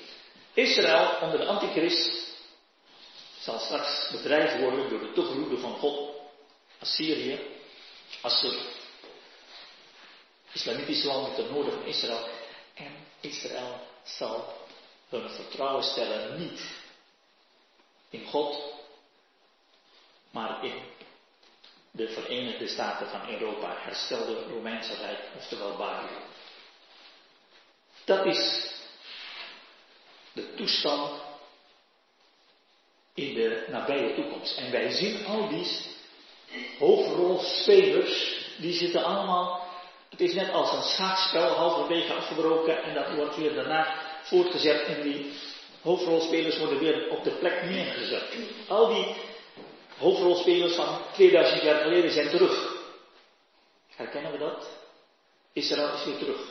[0.53, 2.34] Israël onder de antichrist
[3.45, 6.15] zal straks bedreigd worden door de toegeroepen van God.
[6.79, 7.39] Assyrië,
[8.21, 8.59] Assur.
[10.51, 12.27] Islamitische land ten noorden van Israël.
[12.73, 14.53] En Israël zal
[15.09, 16.61] hun vertrouwen stellen niet
[18.09, 18.73] in God,
[20.31, 20.83] maar in
[21.91, 26.23] de Verenigde Staten van Europa, herstelde Romeinse Rijk, oftewel Babylon.
[28.05, 28.71] Dat is
[30.33, 31.24] de toestand
[33.15, 34.57] in de nabije toekomst.
[34.57, 35.67] En wij zien al die
[36.79, 39.65] hoofdrolspelers, die zitten allemaal
[40.09, 45.01] het is net als een schaakspel, halverwege afgebroken en dat wordt weer daarna voortgezet en
[45.01, 45.33] die
[45.81, 48.37] hoofdrolspelers worden weer op de plek neergezet.
[48.67, 49.15] Al die
[49.97, 52.73] hoofdrolspelers van 2000 jaar geleden zijn terug.
[53.95, 54.69] Herkennen we dat?
[55.53, 56.41] Israël is weer terug.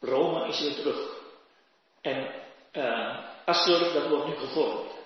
[0.00, 1.16] Rome is weer terug.
[2.00, 2.34] En
[2.72, 4.99] uh, dat wordt nu gevormd.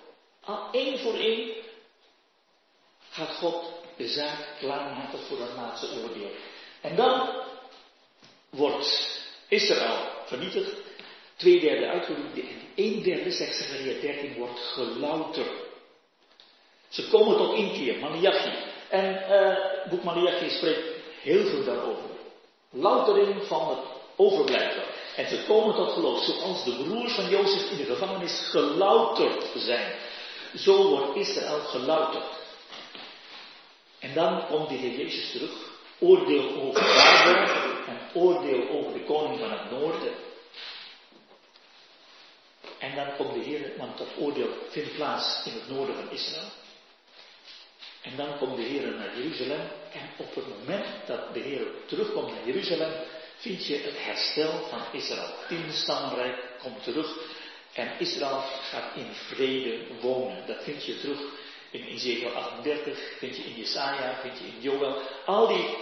[0.45, 1.51] Al één voor één
[3.09, 6.29] gaat God de zaak klaarmaken voor het laatste oordeel.
[6.81, 7.29] En dan
[8.49, 10.71] wordt Israël vernietigd,
[11.35, 15.51] twee derde uitgeroeid en een derde, zegt Zechariah 13, wordt gelouterd.
[16.89, 18.53] Ze komen tot inkeer, Malachi.
[18.89, 20.83] En uh, boek Malachi spreekt
[21.21, 22.09] heel veel daarover.
[22.69, 23.79] Loutering van het
[24.15, 24.83] overblijfsel.
[25.15, 29.93] En ze komen tot geloof, zoals de broers van Jozef in de gevangenis gelouterd zijn.
[30.57, 32.43] Zo wordt Israël gelouterd.
[33.99, 35.51] En dan komt de Heer Jezus terug,
[35.99, 37.43] oordeel over Babel,
[37.87, 40.13] en oordeel over de koning van het noorden.
[42.79, 46.49] En dan komt de Heer, want dat oordeel vindt plaats in het noorden van Israël.
[48.01, 49.67] En dan komt de Heer naar Jeruzalem.
[49.91, 52.91] En op het moment dat de Heer terugkomt naar Jeruzalem,
[53.37, 55.33] vind je het herstel van Israël.
[55.47, 57.17] Tien stammenrijk komt terug
[57.75, 60.47] en Israël gaat in vrede wonen.
[60.47, 61.19] Dat vind je terug
[61.71, 65.01] in Ezekiel 38, vind je in Jesaja, vind je in Joel.
[65.25, 65.77] Al die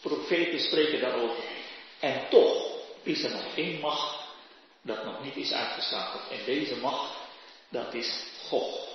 [0.00, 1.44] profeten spreken daarover.
[2.00, 4.20] En toch is er nog één macht
[4.82, 6.22] dat nog niet is uitgeschakeld.
[6.30, 7.14] En deze macht,
[7.68, 8.88] dat is Gog,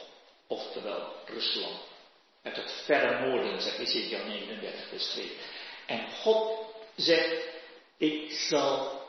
[0.48, 1.80] oftewel Rusland.
[2.44, 5.32] Uit het verre noorden, zegt Ezekiel 39, vers 2.
[5.86, 6.60] En God
[6.96, 7.46] zegt,
[7.98, 9.02] ik zal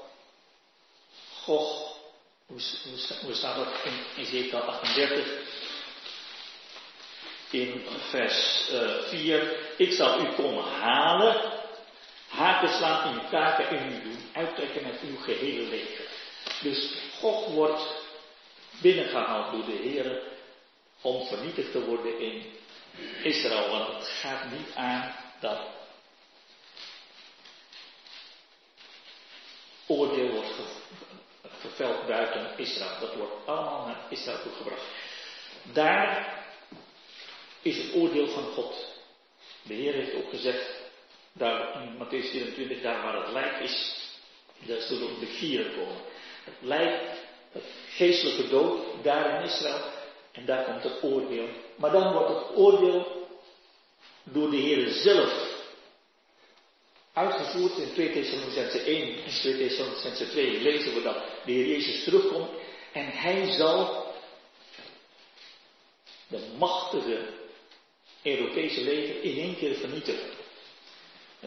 [1.42, 1.88] Gog,
[2.48, 2.61] hoe,
[3.24, 5.26] hoe, staat dat in Ezekiel 38?
[7.50, 11.52] In vers uh, eh, 4, ik zal u komen halen,
[12.28, 16.06] haken slaan in uw kaken en u doen uittrekken met uw gehele leger.
[16.62, 17.82] Dus God wordt
[18.80, 20.22] binnengehaald door de Heer
[21.00, 22.44] om vernietigd te worden in
[23.22, 23.70] Israël.
[23.70, 25.61] Want het gaat niet aan dat
[29.87, 30.38] oordeel
[31.78, 33.00] geveld buiten Israël.
[33.00, 34.86] Dat wordt allemaal naar Israël toegebracht.
[35.72, 36.36] Daar
[37.62, 38.86] is het oordeel van God.
[39.62, 40.80] De Heer heeft ook gezegd,
[41.32, 43.96] daar in Matthäus 24, daar waar het lijk is,
[44.58, 46.02] daar zullen de gieren komen.
[46.44, 47.02] Het lijk,
[47.52, 49.82] het geestelijke dood, daar in Israël,
[50.32, 51.48] en daar komt het oordeel.
[51.76, 53.28] Maar dan wordt het oordeel
[54.22, 55.57] door de Heer zelf
[57.18, 62.04] uitgevoerd in 2 Thessalonicense 1 en 2 Thessalonicense 2 lezen we dat de Heer Jezus
[62.04, 62.50] terugkomt
[62.92, 64.07] en hij zal
[66.28, 67.26] de machtige
[68.22, 70.28] Europese leger in één keer vernietigen.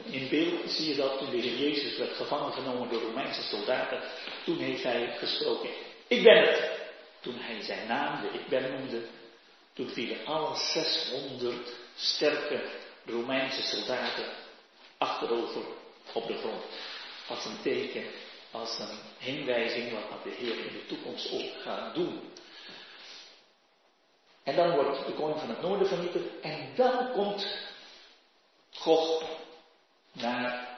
[0.09, 4.01] in beeld zie je dat toen de Heer Jezus werd gevangen genomen door Romeinse soldaten,
[4.45, 5.69] toen heeft hij gesproken.
[6.07, 6.79] Ik ben het.
[7.19, 9.01] Toen hij zijn naam, de ik ben noemde,
[9.73, 12.61] toen vielen alle 600 sterke
[13.05, 14.40] Romeinse soldaten
[15.01, 15.61] achterover
[16.13, 16.63] op de grond.
[17.27, 18.05] Als een teken,
[18.51, 22.31] als een heenwijzing wat de Heer in de toekomst ook gaat doen.
[24.43, 26.39] En dan wordt de koning van het noorden vernietigd.
[26.41, 27.47] En dan komt
[28.73, 29.23] God
[30.11, 30.77] naar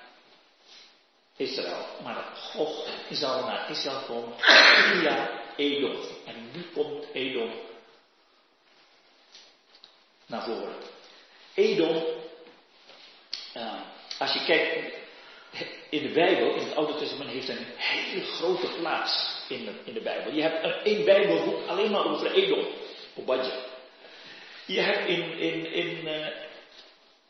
[1.36, 1.86] Israël.
[2.04, 5.98] Maar God zal naar Israël komen via Edom.
[6.26, 7.52] En nu komt Edom
[10.26, 10.76] naar voren.
[11.54, 12.04] Edom,
[13.56, 13.82] uh,
[14.24, 14.94] als je kijkt
[15.90, 19.94] in de Bijbel, in het Oude Testament, heeft een hele grote plaats in de, in
[19.94, 20.34] de Bijbel.
[20.34, 22.66] Je hebt een, één Bijbelboek alleen maar over Edom,
[23.16, 23.54] Obadja.
[24.66, 26.28] Je hebt in, in, in, uh,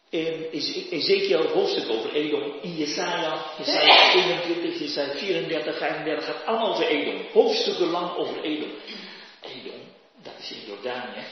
[0.09, 0.47] in
[0.89, 7.25] Ezekiel hoofdstuk over Edom, in Jesaja, Jesaja 21, Jesaja 34, 35, gaat allemaal over Edom.
[7.31, 8.71] Hoofdstukken lang over Edom.
[9.41, 9.81] Edom,
[10.23, 11.23] dat is in Jordanië.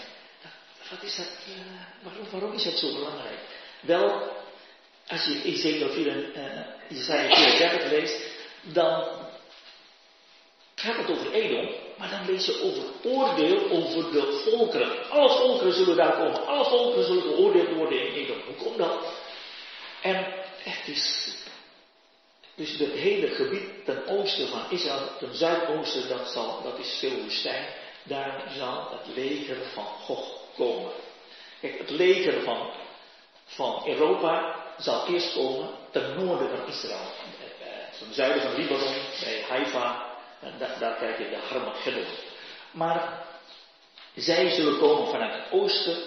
[0.89, 1.55] Wat is dat, uh,
[2.03, 3.39] waarom, waarom is dat zo belangrijk?
[3.81, 4.31] Wel,
[5.07, 6.43] als je Ezekiel 4, uh,
[6.87, 8.21] Jesaja 34 leest,
[8.61, 9.07] dan
[10.75, 15.09] gaat het over Edom, maar dan lees je over oordeel over de volkeren.
[15.09, 16.47] Alle volkeren zullen daar komen.
[16.47, 18.37] Alle volkeren zullen geoordeeld worden in Edom.
[18.45, 19.13] Hoe komt dat?
[20.01, 21.29] En het is.
[22.55, 27.21] Dus het hele gebied ten oosten van Israël, ten zuidoosten, dat, zal, dat is veel
[27.21, 27.65] woestijn.
[28.03, 30.91] Daar zal het leger van Gog komen.
[31.61, 32.69] Kijk, het leger van,
[33.45, 37.11] van Europa zal eerst komen ten noorden van Israël.
[37.99, 40.05] Ten zuiden van Libanon, bij Haifa,
[40.39, 42.05] en daar, krijg je de Harmageddon.
[42.71, 43.23] Maar
[44.15, 45.97] zij zullen komen vanuit het oosten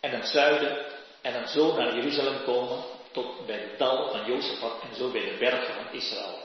[0.00, 0.86] en het zuiden
[1.20, 5.20] en dan zo naar Jeruzalem komen tot bij de dal van Jozefat en zo bij
[5.20, 6.38] de bergen van Israël.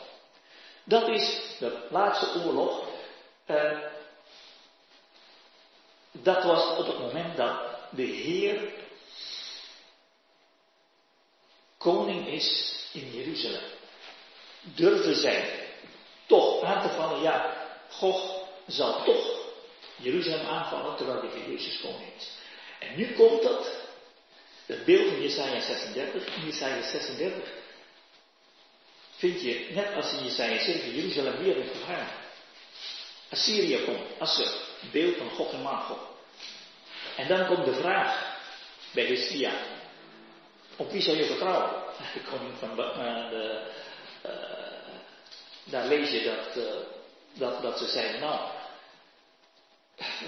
[0.84, 2.88] Dat is de laatste oorlog.
[3.48, 3.80] Uh,
[6.12, 8.72] dat was op het moment dat de Heer
[11.84, 13.62] koning is in Jeruzalem.
[14.62, 15.68] Durven zij
[16.26, 19.42] toch aan te vallen, ja, Gog zal toch
[19.96, 22.30] Jeruzalem aanvallen terwijl de Heer Jezus koning is.
[22.80, 23.68] En nu komt dat,
[24.66, 27.50] het beeld in Jesaja 36, in Jesaja 36
[29.16, 32.12] vind je, net als in Jesaja 7, Jeruzalem weer in gevaar.
[33.30, 34.54] Assyrië komt, Asser,
[34.92, 36.00] beeld van God en Magog.
[37.16, 38.38] En dan komt de vraag
[38.92, 39.54] bij Heskia,
[40.76, 41.72] op wie zal je vertrouwen?
[42.14, 43.62] De koning van de,
[44.26, 44.32] uh,
[45.64, 46.66] daar lees je dat,
[47.38, 48.40] uh, dat, ze zeiden, nou,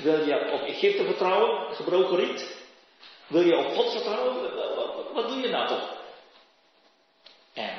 [0.02, 2.56] wil je op Egypte vertrouwen, gebroken riet?
[3.28, 4.56] Wil je op God vertrouwen?
[4.76, 5.94] Wat, wat doe je nou toch?
[7.54, 7.76] En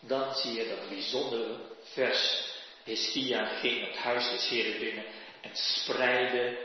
[0.00, 2.50] dan zie je dat bijzondere vers.
[2.84, 5.04] Hiskia ging het huis des Heren binnen
[5.40, 6.58] en spreidde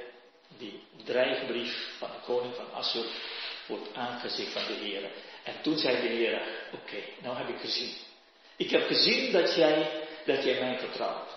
[0.58, 3.06] die dreigbrief van de koning van Assur
[3.68, 5.10] voor het aangezicht van de Heer.
[5.44, 6.42] En toen zei de Heer,
[6.74, 7.94] oké, nou heb ik gezien.
[8.56, 9.92] Ik heb gezien dat jij,
[10.26, 11.30] dat jij mij vertrouwt.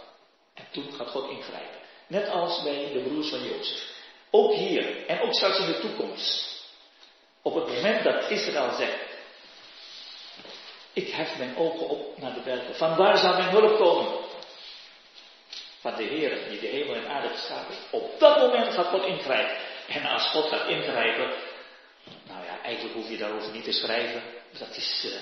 [0.54, 1.78] En toen gaat God ingrijpen.
[2.06, 3.98] Net als bij de broers van Jozef.
[4.30, 6.58] Ook hier en ook straks in de toekomst.
[7.42, 8.98] Op het moment dat Israël zegt,
[10.92, 12.74] ik hef mijn ogen op naar de bergen.
[12.74, 14.18] Vandaar zal mijn hulp komen.
[15.80, 17.86] Van de Heer die de hemel en aarde heeft.
[17.90, 19.56] Op dat moment gaat God ingrijpen.
[19.88, 21.32] En als God gaat ingrijpen,
[22.26, 24.22] nou ja, eigenlijk hoef je daarover niet te schrijven.
[24.58, 25.12] Dat is, uh,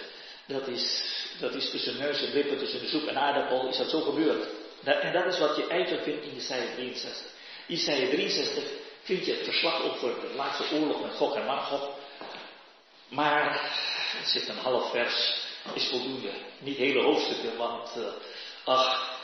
[0.47, 1.05] dat is,
[1.41, 4.47] dat is tussen neus en lippen, tussen de soep en aardappel, is dat zo gebeurd.
[4.85, 7.27] En dat is wat je eigenlijk vindt in Isaiah 63.
[7.67, 8.65] Isaiah 63
[9.03, 11.97] vind je het verslag over de laatste oorlog met Gog en Magog.
[13.09, 13.53] Maar
[14.21, 15.37] er zit een half vers,
[15.75, 16.31] is voldoende.
[16.59, 18.05] Niet hele hoofdstukken, want uh,
[18.65, 19.19] ach,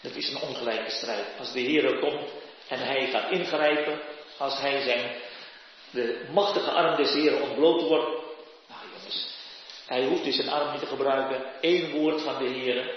[0.00, 1.26] dat is een ongelijke strijd.
[1.38, 2.28] Als de Heer komt
[2.68, 4.00] en hij gaat ingrijpen,
[4.36, 5.16] als hij zijn,
[5.90, 8.08] de machtige arm des Heeren ontbloot wordt.
[8.68, 9.26] Nou jongens,
[9.86, 11.44] hij hoeft dus zijn arm niet te gebruiken.
[11.60, 12.94] Eén woord van de Heer,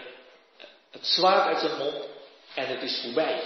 [0.91, 2.06] het zwaard uit zijn mond
[2.54, 3.41] en het is voorbij.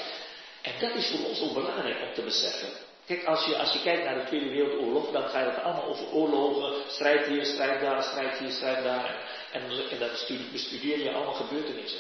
[0.61, 2.69] En dat is voor ons ook belangrijk om te beseffen.
[3.05, 5.83] Kijk, als je, als je kijkt naar de Tweede Wereldoorlog, dan ga je het allemaal
[5.83, 9.15] over oorlogen, strijd hier, strijd daar, strijd hier, strijd daar.
[9.51, 10.09] En, en dan
[10.51, 11.99] bestudeer je allemaal gebeurtenissen.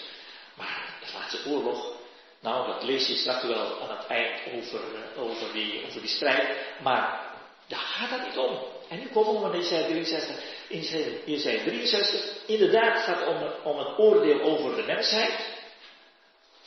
[0.55, 1.91] Maar de laatste oorlog,
[2.39, 6.09] nou, dat lees je straks wel aan het eind over, eh, over, die, over die
[6.09, 6.57] strijd.
[6.81, 7.26] Maar
[7.67, 8.59] daar gaat het niet om.
[8.89, 10.55] En nu komen we naar Isaiah 63.
[10.67, 10.79] In
[11.25, 15.55] Isaiah 63, inderdaad gaat het om, om het oordeel over de mensheid.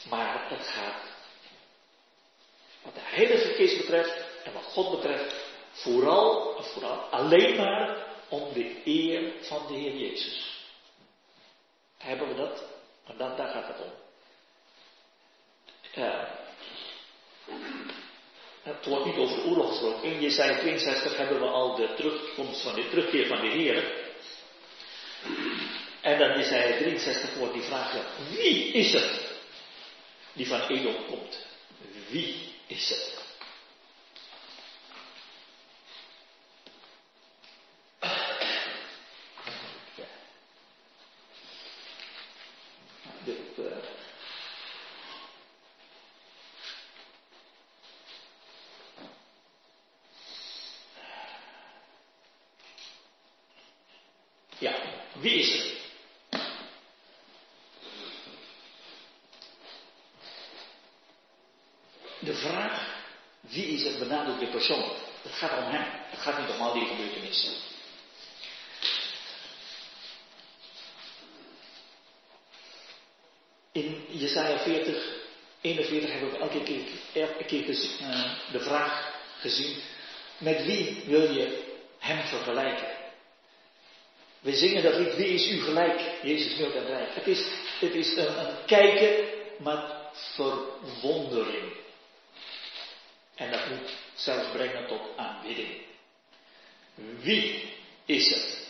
[0.09, 1.03] Maar het gaat,
[2.83, 5.35] wat de heilige geest betreft en wat God betreft,
[5.73, 10.65] vooral, vooral alleen maar om de eer van de Heer Jezus.
[11.97, 12.63] Hebben we dat?
[13.07, 13.93] En dat, daar gaat het om.
[15.95, 16.23] Uh,
[18.63, 20.13] het wordt niet over oorlog gesproken.
[20.13, 24.09] In Jesaja 62 hebben we al de terugkomst van de terugkeer van de Heer.
[26.01, 27.97] En dan Jesaja 63 wordt die vraag,
[28.31, 29.29] wie is het
[30.33, 31.47] die van Edom komt?
[32.09, 32.37] Wie
[32.67, 33.21] is het?
[55.21, 55.79] Wie is er?
[62.19, 63.05] De vraag,
[63.41, 64.50] wie is het benadrukt de
[65.23, 65.87] Het gaat om hem.
[66.11, 67.53] Het gaat niet om al die gebeurtenissen.
[73.73, 75.19] In Jesaja 40,
[75.61, 77.67] 41 hebben we elke keer,
[78.01, 79.77] uh, de vraag gezien:
[80.39, 81.65] met wie wil je
[81.99, 82.89] hem vergelijken?
[84.41, 87.15] We zingen dat lied, wie is u gelijk, Jezus milk en rijk.
[87.15, 87.47] Het is,
[87.81, 89.25] is een, een kijken
[89.59, 91.73] met verwondering.
[93.41, 95.83] En dat moet zelfs brengen tot aanbidding.
[96.95, 97.73] Wie
[98.05, 98.69] is het?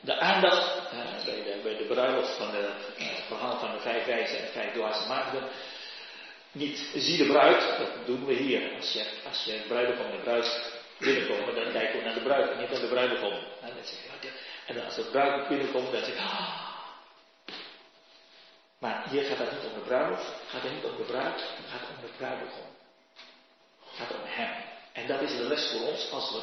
[0.00, 4.04] De aandacht uh, bij, de, bij de bruiloft van het uh, verhaal van de vijf
[4.04, 5.48] wijzen en vijf dwaze maagden.
[6.52, 8.74] Niet zie de bruid, dat doen we hier.
[8.76, 12.58] Als je, als je bruidegom en bruid binnenkomen, dan kijken we naar de bruid en
[12.58, 13.32] niet naar de bruidegom.
[13.60, 13.72] En
[14.66, 16.74] en als de bruid binnenkomt, dan zeg ik, ah.
[18.78, 21.70] Maar hier gaat het niet om de bruiloft, gaat het niet om de bruid, het
[21.70, 22.74] gaat om de bruidegom.
[23.96, 24.64] Gaat om hem.
[24.92, 26.40] En dat is de les voor ons als we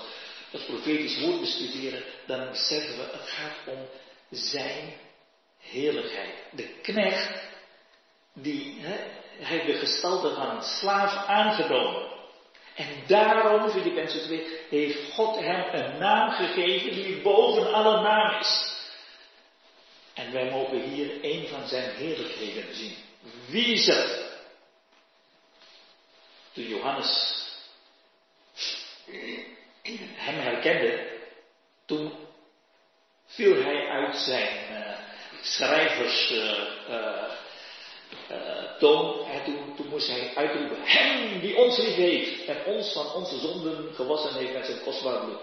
[0.58, 3.88] het profetisch woord bestuderen, dan beseffen we, het gaat om
[4.30, 4.94] zijn
[5.60, 6.34] heerlijkheid.
[6.52, 7.44] De knecht,
[8.34, 8.86] die
[9.38, 12.12] heeft de gestalte van een slaaf aangenomen.
[12.76, 18.72] En daarom, Filippenzen 2, heeft God hem een naam gegeven die boven alle naam is.
[20.14, 22.96] En wij mogen hier een van zijn heerlijkheden zien.
[23.46, 23.86] Wie is?
[26.54, 27.33] Toen Johannes
[30.16, 31.08] hem herkende,
[31.86, 32.14] toen
[33.26, 34.98] viel hij uit zijn uh,
[35.42, 36.40] schrijvers uh,
[36.90, 37.24] uh,
[38.32, 39.26] uh, toon.
[39.26, 43.94] En toen, moest hij uitroepen, hem die ons lief heeft en ons van onze zonden
[43.94, 45.42] gewassen heeft met zijn kostbaar bloed.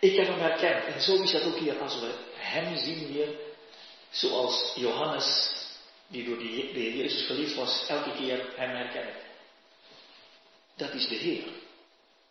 [0.00, 0.94] Ik heb hem herkend.
[0.94, 3.28] En zo is dat ook hier als we hem zien hier,
[4.10, 5.52] zoals Johannes,
[6.06, 9.16] die door de Jezus verliefd was, elke keer hem herkent.
[10.76, 11.44] Dat is de Heer.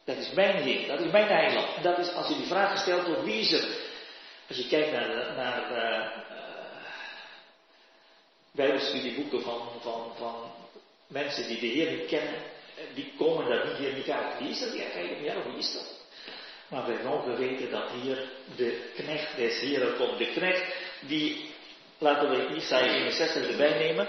[0.05, 0.87] Dat is mijn Heer.
[0.87, 1.75] Dat is mijn heiland.
[1.75, 3.67] En dat is als je die vraag gesteld wordt, wie is het?
[4.47, 6.07] Als je kijkt naar, naar uh,
[8.51, 10.51] bijbelstudieboeken van, van, van
[11.07, 12.41] mensen die de Heer niet kennen,
[12.93, 14.39] die komen daar niet, hier niet uit.
[14.39, 15.21] Wie is dat eigenlijk?
[15.21, 16.01] Ja, wie is dat?
[16.67, 20.17] Maar wij mogen weten dat hier de knecht des Heren komt.
[20.17, 21.49] De knecht die,
[21.97, 24.07] laten we Isaiah 61 erbij nemen.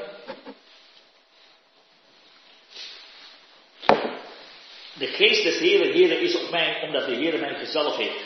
[4.98, 8.24] De geest des Heeren, Heeren is op mij, omdat de Heer mij gezalfd heeft.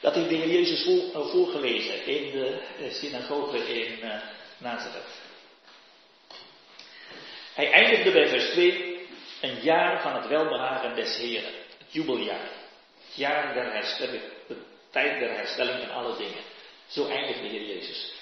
[0.00, 4.14] Dat heeft de Heer Jezus voor, voorgelezen in de synagoge in uh,
[4.58, 5.20] Nazareth.
[7.54, 9.06] Hij eindigde bij vers 2,
[9.40, 12.50] een jaar van het welbehagen des Heren, het jubeljaar.
[13.06, 14.56] Het jaar der herstelling, de
[14.90, 16.42] tijd der herstelling van alle dingen.
[16.86, 18.12] Zo eindigde de Heer Jezus.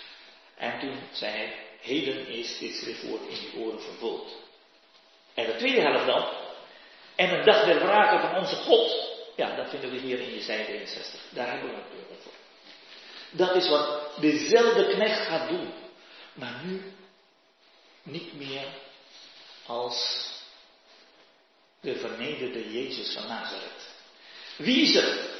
[0.56, 4.36] En toen zei hij, heden is dit schriftwoord in die oren vervuld.
[5.34, 6.28] En de tweede helft dan,
[7.20, 9.08] en een dag der wraken van onze God.
[9.36, 11.20] Ja, dat vinden we hier in Jezaja 63.
[11.30, 12.32] Daar hebben we het voor.
[13.30, 15.72] Dat is wat dezelfde knecht gaat doen.
[16.32, 16.82] Maar nu
[18.02, 18.64] niet meer
[19.66, 20.28] als
[21.80, 23.88] de vernederde Jezus van Nazareth.
[24.56, 25.30] Wie is het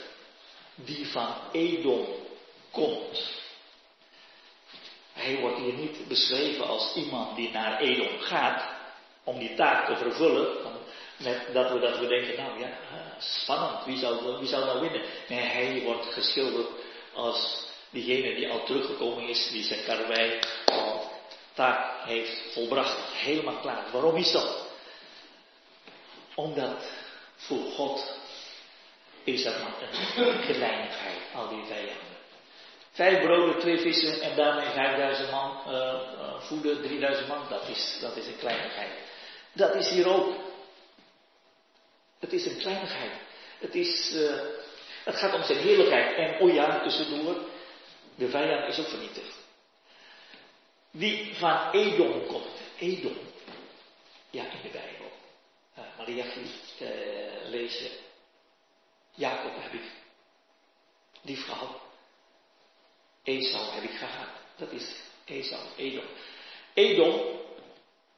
[0.74, 2.06] die van Edom
[2.70, 3.38] komt?
[5.12, 8.64] Hij wordt hier niet beschreven als iemand die naar Edom gaat
[9.24, 10.68] om die taak te vervullen.
[11.52, 12.68] Dat, we, dat we denken, nou ja,
[13.18, 15.02] spannend, wie zou, wie zou nou winnen?
[15.28, 16.68] Nee, hij wordt geschilderd
[17.14, 21.10] als diegene die al teruggekomen is, die zijn karwei al
[21.54, 23.84] taak heeft volbracht, helemaal klaar.
[23.92, 24.66] Waarom is dat?
[26.34, 26.90] Omdat
[27.36, 28.14] voor God
[29.24, 29.72] is dat maar
[30.16, 32.18] een kleinigheid, al die vijanden.
[32.90, 38.16] Vijf broden, twee vissen en daarmee 5000 man uh, voeden, 3000 man, dat is, dat
[38.16, 38.90] is een kleinigheid.
[39.52, 40.34] Dat is hier ook.
[42.20, 43.12] Het is een kleinigheid.
[43.58, 44.40] Het, is, uh,
[45.04, 46.16] het gaat om zijn heerlijkheid.
[46.16, 47.36] En oh ja, tussendoor,
[48.14, 49.34] de vijand is ook vernietigd.
[50.90, 52.60] Wie van Edom komt.
[52.78, 53.16] Edom.
[54.30, 55.10] Ja, in de Bijbel.
[55.78, 56.40] Uh, Malachi
[56.80, 57.98] uh, je.
[59.14, 59.90] Jacob heb ik
[61.22, 61.80] die vrouw.
[63.22, 64.28] Esau heb ik gehad.
[64.56, 66.04] Dat is Esau, Edom.
[66.74, 67.40] Edom,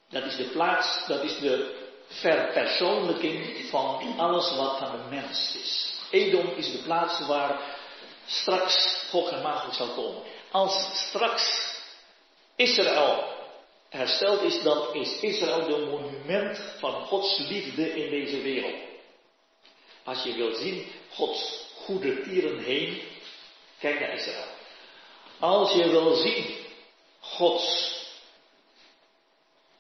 [0.09, 1.82] dat is de plaats, dat is de
[2.13, 5.95] verpersoonlijking van alles wat van de mens is.
[6.11, 7.61] Edom is de plaats waar
[8.27, 10.23] straks Gog en Magog zal komen.
[10.51, 11.77] Als straks
[12.57, 13.25] Israël
[13.89, 18.81] hersteld is, dan is Israël de monument van Gods liefde in deze wereld.
[20.05, 23.03] Als je wilt zien Gods goede tieren heen,
[23.79, 24.51] kijk naar Israël.
[25.39, 26.57] Als je wil zien
[27.21, 28.01] Gods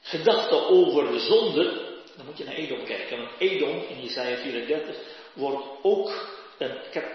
[0.00, 3.18] gedachte over de zonde, dan moet je naar Edom kijken.
[3.18, 4.96] Want Edom in Isaiah 34
[5.34, 6.40] wordt ook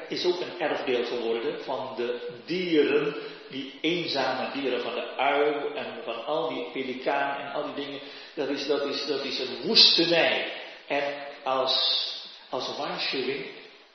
[0.07, 3.15] is ook een erfdeel geworden van de dieren,
[3.49, 7.99] die eenzame dieren van de uil en van al die pelikaan en al die dingen.
[8.33, 10.51] Dat is, dat is, dat is een woestenij.
[10.87, 11.03] En
[11.43, 12.07] als,
[12.49, 13.45] als waarschuwing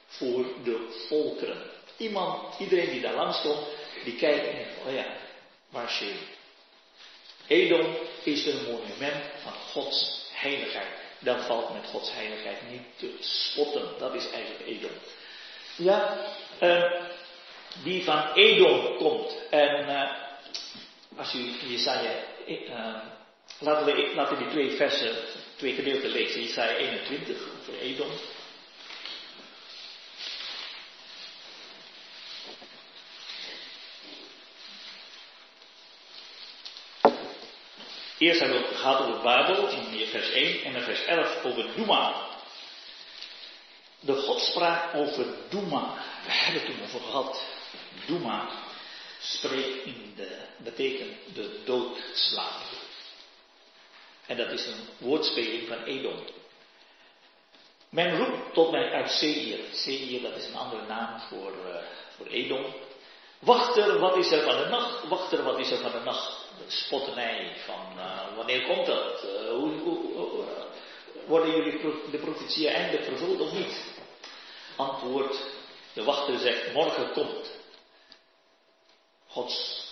[0.07, 1.71] voor de volkeren.
[1.97, 3.67] Iemand, iedereen die daar langs komt,
[4.05, 5.07] die kijkt en denkt, oh ja,
[5.71, 6.19] waarschuwing.
[7.47, 10.87] Edom is een monument van Gods heiligheid.
[11.19, 13.83] Dan valt met Gods heiligheid niet te spotten.
[13.99, 14.91] Dat is eigenlijk Edom.
[15.77, 16.17] Ja,
[16.61, 16.93] uh,
[17.85, 19.37] die van Edom komt.
[19.51, 20.11] En uh,
[21.17, 21.39] als u
[21.69, 22.11] Jesaja,
[22.47, 22.97] uh,
[23.59, 25.17] laten, we, laten die twee versen,
[25.57, 26.43] twee gedeelten lezen.
[26.43, 28.11] Jesaja 21 over Edom.
[38.23, 41.75] Eerst hebben we het gehad over Babel in vers 1 en in vers 11 over
[41.75, 42.27] Duma.
[44.01, 45.95] De God sprak over Duma.
[46.25, 47.43] We hebben het toen over gehad.
[48.07, 48.49] Duma
[49.21, 52.63] spreekt in de, betekent de doodslaan.
[54.27, 56.25] En dat is een woordspeling van Edom.
[57.89, 59.59] Men roept tot mij uit Seir.
[59.73, 61.75] Seir, dat is een andere naam voor, uh,
[62.17, 62.75] voor Edom.
[63.39, 65.09] Wachter, wat is er van de nacht?
[65.09, 66.42] Wachter, wat is er van de nacht?
[66.59, 69.25] De spotternij van uh, wanneer komt dat?
[69.25, 70.45] Uh, hoe, hoe, hoe,
[71.27, 71.81] worden jullie
[72.11, 73.85] de profetieën eindelijk vervuld of niet?
[74.77, 75.37] Antwoord,
[75.93, 77.51] de wachter zegt, morgen komt.
[79.27, 79.87] Gods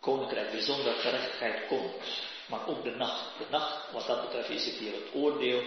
[0.00, 1.94] koninkrijk, bijzonder gerechtigheid komt.
[2.46, 3.24] Maar ook de nacht.
[3.38, 5.62] De nacht, wat dat betreft, is het hier het oordeel.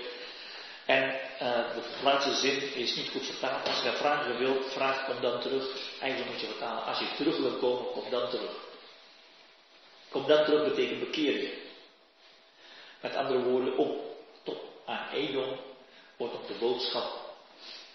[0.85, 3.67] En de laatste zin is niet goed vertaald.
[3.67, 5.65] Als je vragen wilt, vraag kom dan terug.
[5.99, 6.83] Eigenlijk moet je vertalen.
[6.83, 8.51] Als je terug wil komen, kom dan terug.
[10.09, 11.57] Kom dan terug betekent bekeer je.
[13.01, 15.59] Met andere woorden, op tot aan Edom
[16.17, 17.35] wordt op de boodschap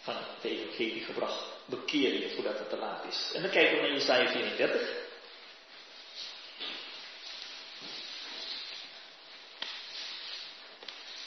[0.00, 1.44] van het evangelie gebracht.
[1.64, 3.32] Bekeer je voordat het te laat is.
[3.34, 5.02] En dan kijken we naar Jesaja 34.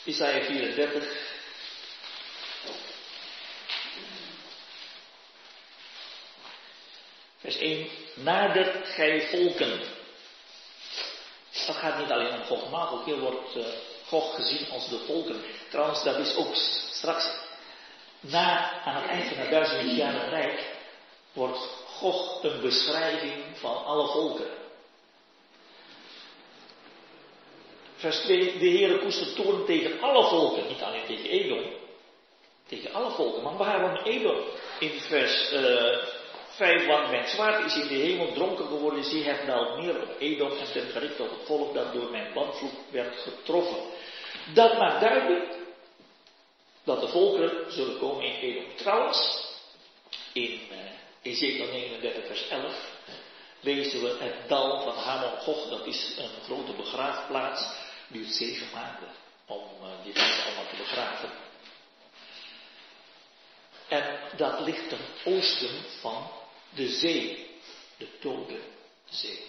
[0.04, 1.04] Isaiah 34.
[7.38, 7.88] Vers 1.
[8.14, 9.97] Nader gij volken.
[11.68, 13.64] Dat gaat niet alleen om Gog maar ook hier wordt uh,
[14.06, 15.42] Gog gezien als de volken.
[15.70, 16.54] Trouwens, dat is ook
[16.90, 17.30] straks,
[18.20, 20.76] na, aan het eind van het duizend rijk,
[21.32, 24.46] wordt Gog een beschrijving van alle volken.
[27.96, 31.64] Vers 2, de Heere koestert toorn tegen alle volken, niet alleen tegen Edom,
[32.68, 33.42] tegen alle volken.
[33.42, 34.36] Maar waarom Edom?
[34.78, 35.98] In vers uh,
[36.60, 40.02] eh, 5, want mijn zwaard is in de hemel dronken geworden, zie het nou meer
[40.02, 43.82] op Edom en ten gericht op het volk dat door mijn bandvloek werd getroffen.
[44.54, 45.56] Dat maakt duidelijk
[46.84, 48.76] dat de volkeren zullen komen in Edom.
[48.76, 49.46] Trouwens,
[50.32, 50.78] in uh,
[51.22, 52.74] Ezekiel 39 vers 11
[53.60, 57.76] lezen we het dal van Hamon Gog, dat is een grote begraafplaats,
[58.08, 59.08] duurt zeven maanden
[59.46, 61.30] om uh, die mensen allemaal te begraven.
[63.88, 66.30] En dat ligt ten oosten van
[66.74, 67.46] de zee,
[67.96, 68.60] de dode
[69.04, 69.46] zee.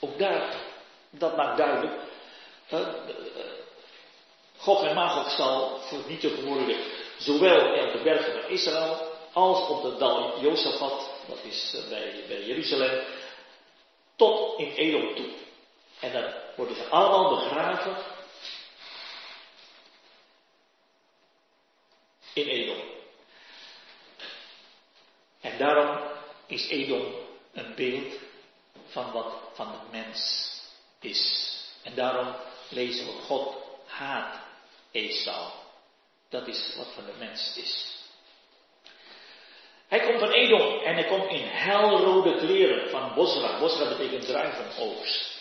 [0.00, 0.54] Ook daar,
[1.10, 2.02] dat maakt duidelijk,
[2.72, 2.88] uh,
[4.56, 6.76] Gog en Magog zal vernietigd worden,
[7.18, 12.24] zowel op de bergen van Israël, als op de dal Jozefat, dat is eh, bij,
[12.28, 13.04] bij Jeruzalem,
[14.16, 15.30] tot in Edom toe.
[16.00, 17.96] En dan worden ze allemaal begraven
[22.32, 22.89] in Edom.
[25.60, 25.98] Daarom
[26.46, 27.04] is Edom
[27.52, 28.12] een beeld
[28.86, 30.50] van wat van de mens
[31.00, 31.54] is.
[31.82, 32.34] En daarom
[32.68, 33.56] lezen we God
[33.86, 34.38] haat
[34.90, 35.50] Esau.
[36.28, 37.98] Dat is wat van de mens is.
[39.88, 43.58] Hij komt van Edom en hij komt in helrode kleren van Bosra.
[43.58, 45.39] Bosra betekent druivenoogst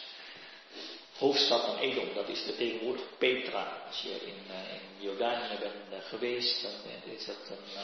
[1.20, 3.84] hoofdstad van Edom, dat is de tegenwoordige Petra.
[3.88, 6.72] Als je in, uh, in Jordanië bent uh, geweest, dan
[7.16, 7.82] is dat een, uh,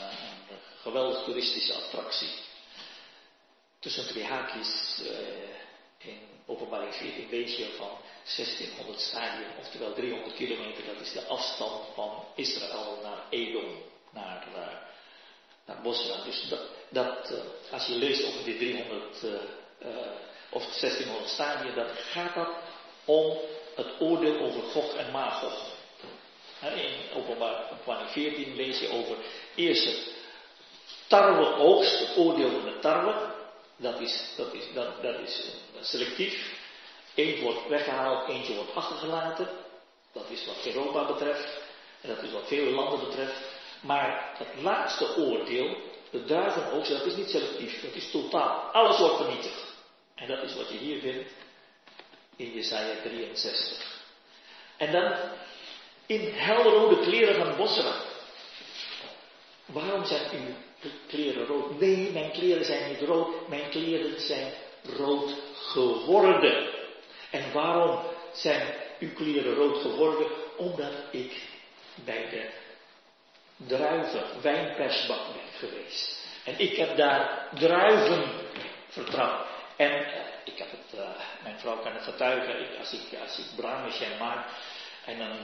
[0.50, 2.30] een geweldige toeristische attractie.
[3.80, 5.02] Tussen twee haakjes
[5.98, 7.98] in openbaring 14 lees je van
[8.36, 13.82] 1600 stadium, oftewel 300 kilometer, dat is de afstand van Israël naar Edom,
[14.12, 14.48] naar,
[15.66, 16.24] naar Bosra.
[16.24, 16.54] Dus
[16.90, 17.34] dat,
[17.72, 19.24] als je leest over die 300
[20.50, 22.50] of 1600 stadium, dan gaat dat
[23.06, 23.38] om
[23.76, 25.74] het oordeel over Gog en Magog.
[26.62, 29.16] In openbaring 14 lees je over
[29.56, 29.98] eerste
[31.08, 33.34] tarweoogst, het oordeel van de tarwe.
[33.78, 35.52] Dat is, dat is, dat, dat is
[35.82, 36.64] selectief.
[37.16, 39.50] Eén wordt weggehaald, eentje wordt achtergelaten.
[40.12, 41.62] Dat is wat Europa betreft.
[42.02, 43.40] En dat is wat vele landen betreft.
[43.82, 45.78] Maar het laatste oordeel,
[46.10, 47.82] de druivenoogst, dat is niet selectief.
[47.82, 48.60] Dat is totaal.
[48.72, 49.74] Alles wordt vernietigd.
[50.16, 51.30] En dat is wat je hier vindt
[52.36, 54.04] in Jesaja 63.
[54.78, 55.14] En dan
[56.06, 57.96] in helrode kleren van Bosra.
[59.66, 61.80] Waarom zijn uw kleren rood?
[61.80, 64.54] Nee, mijn kleren zijn niet rood, mijn kleren zijn
[64.98, 66.70] rood geworden.
[67.32, 68.00] En waarom
[68.34, 70.28] zijn uw kleren rood geworden?
[70.58, 71.42] Omdat ik
[71.96, 72.50] bij de
[73.68, 76.28] druiven wijnpersbak ben geweest.
[76.44, 78.24] En ik heb daar druiven
[78.90, 79.50] vertrapt.
[79.76, 80.06] En
[80.46, 81.10] ik heb het, uh,
[81.44, 83.46] mijn vrouw kan het getuigen, ik, als ik, als ik
[84.20, 84.48] maak,
[85.06, 85.38] en dan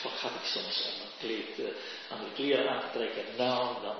[0.00, 1.66] vergat ik soms om het kleed, uh,
[2.10, 3.24] aan de kleren aan te trekken.
[3.36, 3.96] Nou, dan,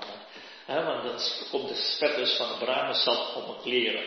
[0.69, 4.05] uh, want dan komt de spetters van de sap op mijn kleren.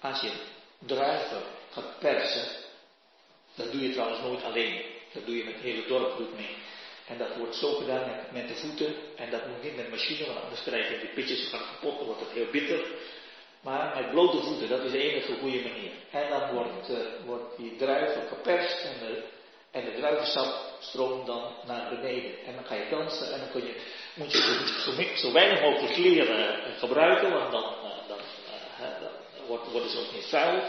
[0.00, 0.32] Als je
[0.78, 2.46] druiven gaat persen,
[3.54, 4.82] dat doe je trouwens nooit alleen.
[5.12, 6.56] Dat doe je met het hele dorp mee.
[7.06, 8.94] En dat wordt zo gedaan met, de voeten.
[9.16, 12.06] En dat moet niet met machine, want anders krijg je die pitjes van kapot, dan
[12.06, 12.86] wordt het heel bitter.
[13.64, 15.90] Maar met blote voeten, dat is de enige goede manier.
[16.10, 16.96] En dan wordt, uh,
[17.26, 19.22] wordt die druiven geperst en de,
[19.70, 22.44] en druivensap stroomt dan naar beneden.
[22.46, 23.80] En dan ga je dansen en dan kun je,
[24.14, 24.38] moet je
[24.84, 28.18] zo, zo weinig mogelijk kleren uh, gebruiken, want dan, uh, dan,
[29.00, 30.62] dan wordt, worden ze ook niet vuil.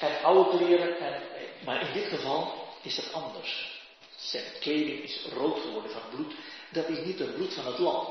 [0.00, 1.22] En oude kleren, en,
[1.64, 3.80] maar in dit geval is het anders.
[4.16, 6.34] Zijn kleding is rood geworden van bloed.
[6.72, 8.06] Dat is niet het bloed van het lam.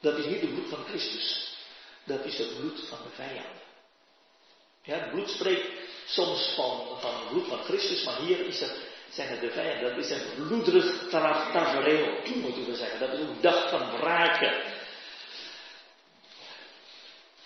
[0.00, 1.56] Dat is niet het bloed van Christus
[2.08, 3.66] dat is het bloed van de vijanden.
[4.82, 5.66] Ja, het bloed spreekt
[6.06, 8.76] soms van, van het bloed van Christus, maar hier is het,
[9.10, 9.96] zijn het de vijanden.
[9.96, 13.00] Dat is een bloederig tafereel, moeten we zeggen.
[13.00, 14.76] Dat is een dag van wraken.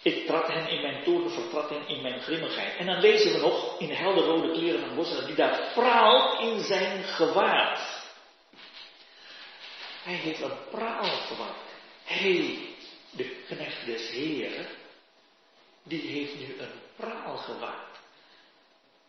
[0.03, 2.77] Ik trad hen in mijn toren, vertrad hen in mijn grimmigheid.
[2.77, 7.05] En dan lezen we nog in helderrode kleren van Bosra, die daar praalt in zijn
[7.05, 7.81] gewaad.
[10.03, 11.57] Hij heeft een praalgewaad.
[12.05, 12.72] Hij
[13.17, 14.67] de knecht des Heren,
[15.83, 17.99] die heeft nu een praal gewaard.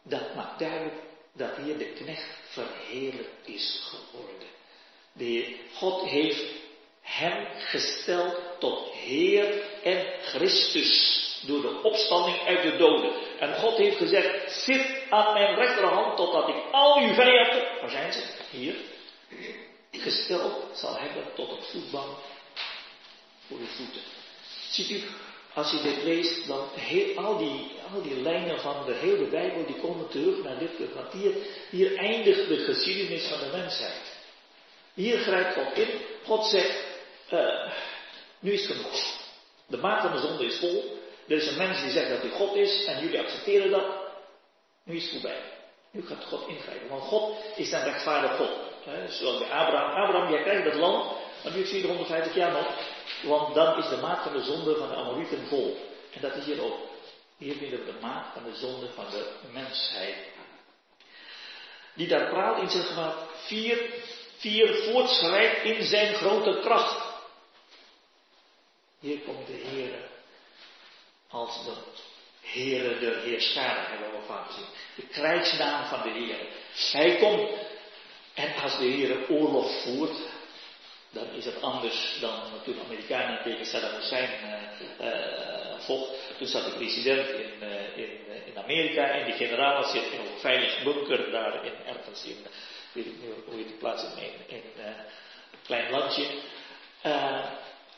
[0.03, 0.95] Dat maakt duidelijk
[1.33, 4.47] dat hier de knecht verheerlijk is geworden.
[5.13, 6.51] De God heeft
[7.01, 11.21] hem gesteld tot Heer en Christus.
[11.45, 13.11] door de opstanding uit de doden.
[13.39, 18.13] En God heeft gezegd, zit aan mijn rechterhand totdat ik al uw vijanden, waar zijn
[18.13, 18.23] ze?
[18.49, 18.75] Hier.
[19.91, 22.17] Gesteld zal hebben tot een voetbank
[23.57, 24.01] voor voeten.
[24.69, 25.03] Ziet u,
[25.53, 29.65] als je dit leest, dan heel, al, die, al die lijnen van de hele Bijbel,
[29.65, 30.93] die komen terug naar dit punt.
[30.93, 31.33] Want hier,
[31.69, 34.21] hier eindigt de geschiedenis van de mensheid.
[34.93, 35.87] Hier grijpt God in.
[36.23, 36.83] God zegt,
[37.31, 37.71] uh,
[38.39, 39.21] nu is het genoeg.
[39.67, 41.01] De maat van de zonde is vol.
[41.27, 43.85] Er is een mens die zegt dat hij God is en jullie accepteren dat.
[44.85, 45.41] Nu is het voorbij.
[45.91, 46.89] Nu gaat God ingrijpen.
[46.89, 48.49] Want God is een rechtvaardig God.
[49.09, 50.03] Zoals bij Abraham.
[50.03, 51.11] Abraham, jij krijgt dat land,
[51.43, 52.67] maar nu 450 jaar nog.
[53.21, 55.91] Want dan is de maat van de zonde van de Amorieten vol.
[56.11, 56.77] En dat is hier ook.
[57.37, 60.15] Hier vinden we de maat van de zonde van de mensheid.
[61.93, 63.93] Die daar praat in zijn gemaakt vier,
[64.37, 67.11] vier voortschrijdt in zijn grote kracht.
[68.99, 70.11] Hier komt de Heer
[71.29, 71.73] als de
[72.41, 74.65] Heere de Heerscharen, hebben we vaak gezien.
[74.95, 76.47] De krijgsnaam van de Heer.
[76.91, 77.49] Hij komt
[78.33, 80.17] en als de Heer oorlog voert,
[81.13, 84.29] dan is het anders dan toen de Amerikanen tegen Saddam Hussein
[85.01, 85.07] uh,
[85.79, 86.11] vocht.
[86.37, 88.09] Toen zat de president in, uh, in,
[88.45, 92.37] in, Amerika en die generaal zit in een veilig bunker daar in ergens in,
[92.91, 96.25] weet ik niet hoe je die plaats in, in, in een klein landje.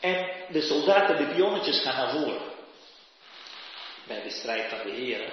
[0.00, 2.54] en de soldaten, de pionnetjes gaan naar voren.
[4.06, 5.30] Bij de strijd van de heren.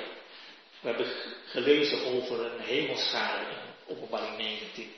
[0.79, 1.07] We hebben
[1.45, 4.93] gelezen over een hemelschade in openbaring 19.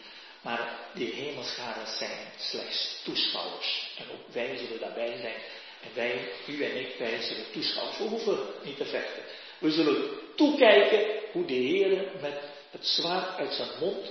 [0.45, 3.91] Maar die hemelscharen zijn slechts toeschouwers.
[3.97, 5.41] En ook wij zullen daarbij zijn.
[5.81, 7.97] En wij, u en ik, wij zullen toeschouwers.
[7.97, 9.23] We hoeven niet te vechten.
[9.59, 12.39] We zullen toekijken hoe de Heer met
[12.71, 14.07] het zwaard uit zijn mond,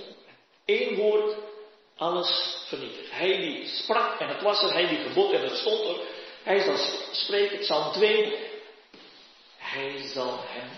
[0.65, 1.35] één woord,
[1.97, 3.11] alles vernietigt.
[3.11, 6.03] Hij die sprak en het was er, hij die gebod en het stond er.
[6.43, 6.77] Hij zal
[7.11, 8.37] spreken, Psalm 2.
[9.57, 10.69] Hij zal hem,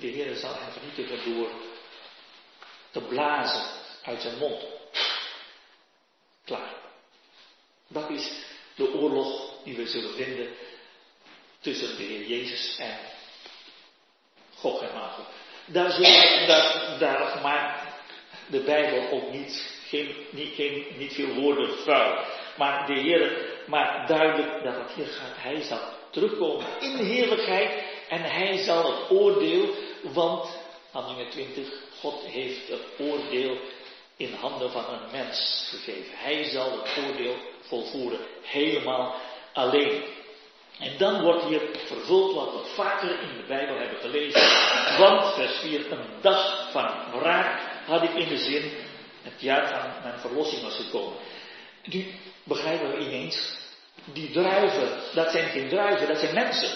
[0.00, 1.50] de Heer zal hem vernietigen door
[2.90, 4.64] te blazen uit zijn mond.
[6.44, 6.74] Klaar.
[7.88, 8.32] Dat is
[8.74, 10.48] de oorlog die we zullen vinden
[11.60, 12.98] tussen de Heer Jezus en
[14.54, 15.26] Gog en Magog.
[15.66, 17.94] Daar, zullen, daar, daar maakt
[18.46, 22.24] de Bijbel ook niet, geen, niet, geen, niet veel woorden vuil.
[22.56, 25.42] Maar de Heer maakt duidelijk dat het hier gaat.
[25.42, 25.80] Hij zal
[26.10, 30.58] terugkomen in de heerlijkheid en hij zal het oordeel, want,
[30.90, 31.68] handelingen 20,
[32.00, 33.58] God heeft het oordeel
[34.16, 36.18] in handen van een mens gegeven.
[36.18, 39.14] Hij zal het oordeel volvoeren, helemaal
[39.52, 40.02] alleen.
[40.78, 44.40] En dan wordt hier vervuld wat we vaker in de Bijbel hebben gelezen.
[44.98, 48.72] Want, vers 4, een dag van wraak had ik in de zin,
[49.22, 51.18] het jaar van mijn verlossing was gekomen.
[51.82, 52.06] Nu
[52.44, 53.56] begrijpen we ineens,
[54.04, 56.70] die druiven, dat zijn geen druiven, dat zijn mensen.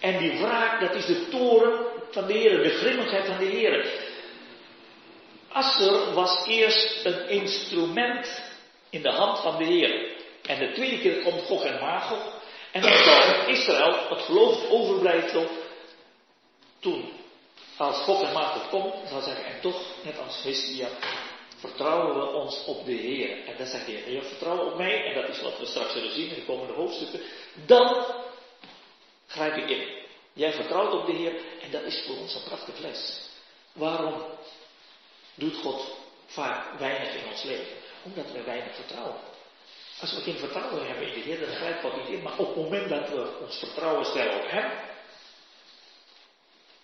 [0.00, 4.01] En die wraak, dat is de toren van de Heer, de grimmigheid van de Heer.
[5.52, 8.42] Asser was eerst een instrument
[8.90, 10.10] in de hand van de Heer.
[10.42, 12.40] En de tweede keer komt Gog en Magog.
[12.72, 15.46] En dan zal Israël, het geloof overblijfsel,
[16.80, 17.12] toen
[17.76, 20.88] als Gog en Magog komt, zal zeggen, en toch, net als Hestia,
[21.56, 23.46] vertrouwen we ons op de Heer.
[23.46, 26.12] En dan zegt de Heer, vertrouwen op mij, en dat is wat we straks zullen
[26.12, 27.20] zien in de komende hoofdstukken.
[27.66, 28.04] Dan
[29.26, 30.00] grijp ik in.
[30.32, 33.30] Jij vertrouwt op de Heer, en dat is voor ons een prachtige les.
[33.72, 34.14] Waarom
[35.34, 37.76] doet God vaak weinig in ons leven.
[38.02, 39.20] Omdat we weinig vertrouwen.
[40.00, 42.22] Als we geen vertrouwen hebben in de Heer, dan grijpt God niet in.
[42.22, 44.70] Maar op het moment dat we ons vertrouwen stellen op Hem,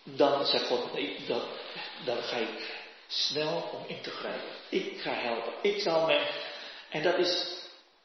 [0.02, 1.16] dan zegt God, nee,
[2.04, 2.76] dan ga ik
[3.06, 4.50] snel om in te grijpen.
[4.68, 5.52] Ik ga helpen.
[5.62, 6.30] Ik zal mij.
[6.88, 7.56] En dat is,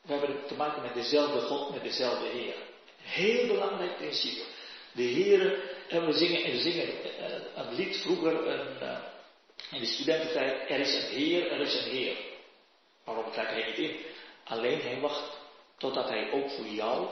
[0.02, 2.56] we hebben te maken met dezelfde God, met dezelfde Heer.
[3.02, 4.42] Heel belangrijk principe.
[4.92, 8.98] De Heer, en we zingen, en zingen eh, een lied vroeger, een, eh,
[9.72, 12.18] in de studententijd, er is een Heer, er is een Heer.
[13.04, 13.98] Waarom krijgt hij niet in?
[14.44, 15.38] Alleen hij wacht
[15.78, 17.08] totdat hij ook voor jou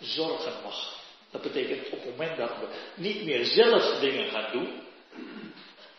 [0.00, 0.96] zorgen mag.
[1.30, 4.86] Dat betekent op het moment dat we niet meer zelf dingen gaan doen,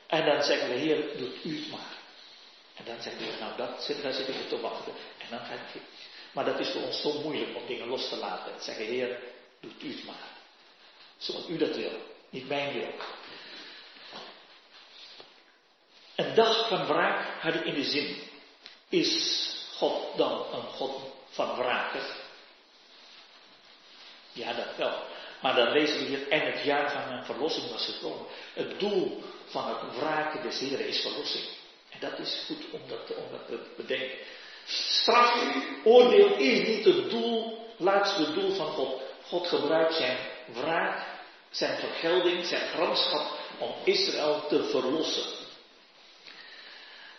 [0.09, 1.97] en dan zeggen we, Heer, doet u het maar.
[2.75, 4.93] En dan zeggen we, nou, dat zit, daar zit ik te wachten.
[5.17, 5.81] En dan gaat het.
[6.31, 8.53] Maar dat is voor ons zo moeilijk om dingen los te laten.
[8.53, 9.19] En zeggen, Heer,
[9.59, 10.27] doet u het maar.
[11.17, 11.91] Zoals u dat wil,
[12.29, 12.93] niet mijn wil.
[16.19, 18.17] Een dag van wraak had in de zin.
[18.89, 22.01] Is God dan een God van wraken?
[24.31, 24.93] Ja, dat wel.
[25.41, 28.25] Maar dan lezen we hier, en het jaar van mijn verlossing was gekomen.
[28.53, 31.43] Het doel van het wraken des Heren is verlossing.
[31.89, 34.17] En dat is goed om dat, om dat te bedenken.
[34.65, 35.43] Straf,
[35.83, 39.01] oordeel is niet het doel, laatste doel van God.
[39.27, 41.07] God gebruikt zijn wraak,
[41.49, 45.38] zijn vergelding, zijn gramschap om Israël te verlossen.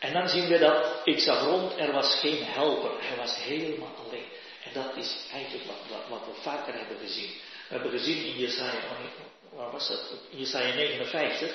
[0.00, 2.90] En dan zien we dat ik zag rond, er was geen helper.
[3.00, 4.28] Hij was helemaal alleen.
[4.64, 7.30] En dat is eigenlijk wat, wat, we vaker hebben gezien.
[7.68, 10.00] We hebben gezien in Jesaja, oh waar was dat?
[10.30, 11.52] Jesaja 59.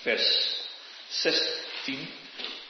[0.00, 0.56] Vers
[1.08, 2.08] 16.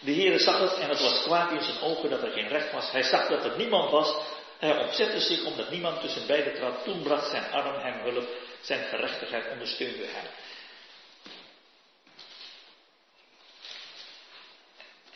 [0.00, 2.72] De Heere zag het en het was kwaad in zijn ogen dat er geen recht
[2.72, 2.90] was.
[2.90, 4.16] Hij zag dat er niemand was.
[4.58, 6.84] Hij ontzette zich omdat niemand tussen beiden trad.
[6.84, 8.28] Toen bracht zijn arm hem hulp.
[8.66, 10.30] Zijn gerechtigheid ondersteunde hem.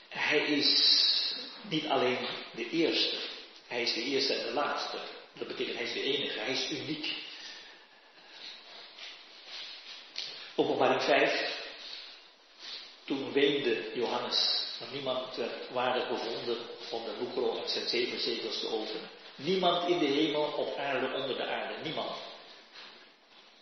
[0.09, 1.01] Hij is
[1.63, 2.19] niet alleen
[2.51, 3.17] de eerste.
[3.67, 4.99] Hij is de eerste en de laatste.
[5.33, 6.39] Dat betekent hij is de enige.
[6.39, 7.15] Hij is uniek.
[10.55, 11.59] Openbaring 5.
[13.05, 16.59] Toen weende Johannes niemand werd waardig bevonden
[16.91, 19.11] om de boekrol en zijn zeven zegels te openen.
[19.35, 21.75] Niemand in de hemel, op aarde, onder de aarde.
[21.83, 22.30] Niemand.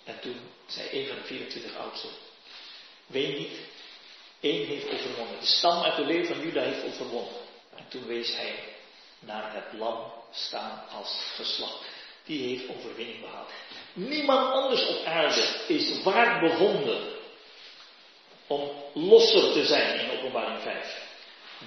[0.08, 2.10] En toen zei een van de 24 oudsten.
[3.06, 3.58] Ween niet.
[4.40, 5.40] Eén heeft overwonnen.
[5.40, 7.32] De stam uit de leeuw van Juda heeft overwonnen.
[7.76, 8.54] En toen wees hij
[9.18, 11.84] naar het lam staan als geslacht.
[12.24, 13.50] Die heeft overwinning behaald.
[13.92, 17.12] Niemand anders op aarde is waard bevonden
[18.46, 21.06] om losser te zijn in openbaring 5.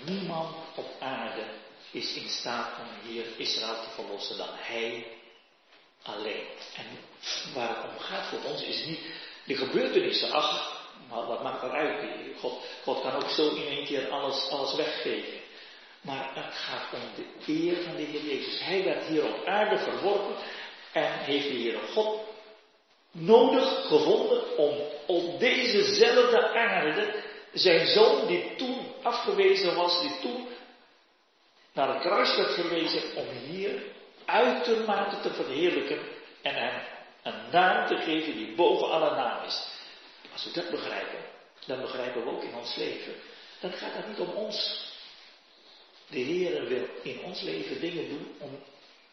[0.06, 1.44] Niemand op aarde
[1.92, 5.06] is in staat om hier Israël te verlossen dan hij
[6.04, 6.45] alleen.
[6.76, 6.86] En
[7.54, 8.99] waar het om gaat voor ons is niet
[9.43, 10.32] de gebeurtenissen.
[10.32, 10.80] Ach,
[11.10, 12.10] maar wat maakt eruit?
[12.39, 15.39] God, God kan ook zo in één keer alles, alles weggeven.
[16.02, 18.64] Maar het gaat om de eer van de Heer Jezus.
[18.64, 20.36] Hij werd hier op aarde verworpen
[20.91, 22.20] en heeft de Heer God
[23.12, 24.76] nodig gevonden om
[25.06, 27.24] op dezezelfde aarde
[27.54, 30.47] zijn zoon, die toen afgewezen was, die toen
[31.74, 33.84] naar het kruis werd verwezen, om hier
[34.32, 36.00] uitermate te verheerlijken
[36.42, 36.82] en hem
[37.24, 39.68] een naam te geven die boven alle naam is.
[40.34, 41.20] Als we dat begrijpen,
[41.66, 43.14] dan begrijpen we ook in ons leven.
[43.60, 44.90] Dan gaat het niet om ons.
[46.08, 48.60] De Heer wil in ons leven dingen doen om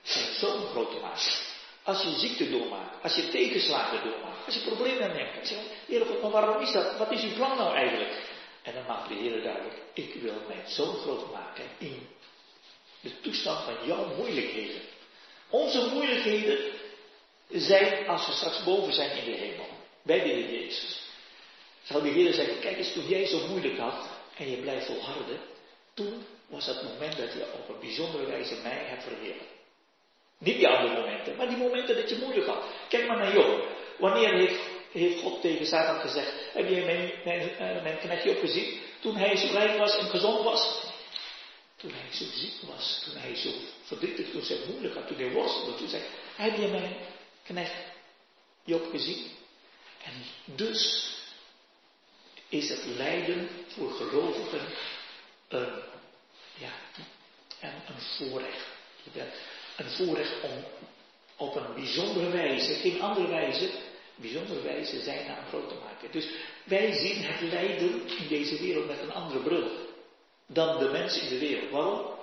[0.02, 1.46] zijn zoon groot te maken.
[1.82, 5.48] Als je ziekte doormaakt, als je tegenslagen doormaakt, als je problemen hebt.
[5.48, 6.96] Zeg Heer God, maar waarom is dat?
[6.96, 8.26] Wat is uw plan nou eigenlijk?
[8.62, 12.08] En dan maakt de Heer duidelijk, ik wil mijn zoon groot maken in
[13.00, 14.80] de toestand van jouw moeilijkheden.
[15.50, 16.58] Onze moeilijkheden
[17.48, 19.66] zijn als we straks boven zijn in de hemel.
[20.02, 21.00] Bij de Heer Jezus.
[21.82, 25.40] Zal de Heer zeggen, kijk eens, toen jij zo moeilijk had en je blijft volharden,
[25.94, 29.56] toen was het moment dat je op een bijzondere wijze mij hebt verheerlijkt.
[30.38, 32.62] Niet die andere momenten, maar die momenten dat je moeilijk had.
[32.88, 33.66] Kijk maar naar Job.
[33.98, 34.60] Wanneer heeft,
[34.92, 38.80] heeft God tegen Satan gezegd, heb jij mijn, mijn, uh, mijn knechtje ook gezien?
[39.00, 40.86] Toen hij zo rijk was en gezond was?
[41.78, 43.50] Toen hij zo ziek was, toen hij zo
[43.82, 46.02] verdrietig, toen hij moeilijk had, toen hij worstelde, toen zei
[46.36, 46.96] heb je mijn
[47.44, 47.74] knecht
[48.64, 49.26] Job gezien?
[50.04, 50.12] En
[50.44, 51.12] dus
[52.48, 54.60] is het lijden voor gelovigen
[55.48, 55.82] een,
[56.54, 56.72] ja,
[57.60, 58.66] een, voorrecht
[59.76, 60.64] een voorrecht om
[61.36, 63.70] op een bijzondere wijze, geen andere wijze,
[64.14, 66.12] bijzondere wijze zijn naam groot te maken.
[66.12, 66.28] Dus
[66.64, 69.87] wij zien het lijden in deze wereld met een andere bril
[70.48, 71.70] dan de mensen in de wereld.
[71.70, 72.16] Waarom?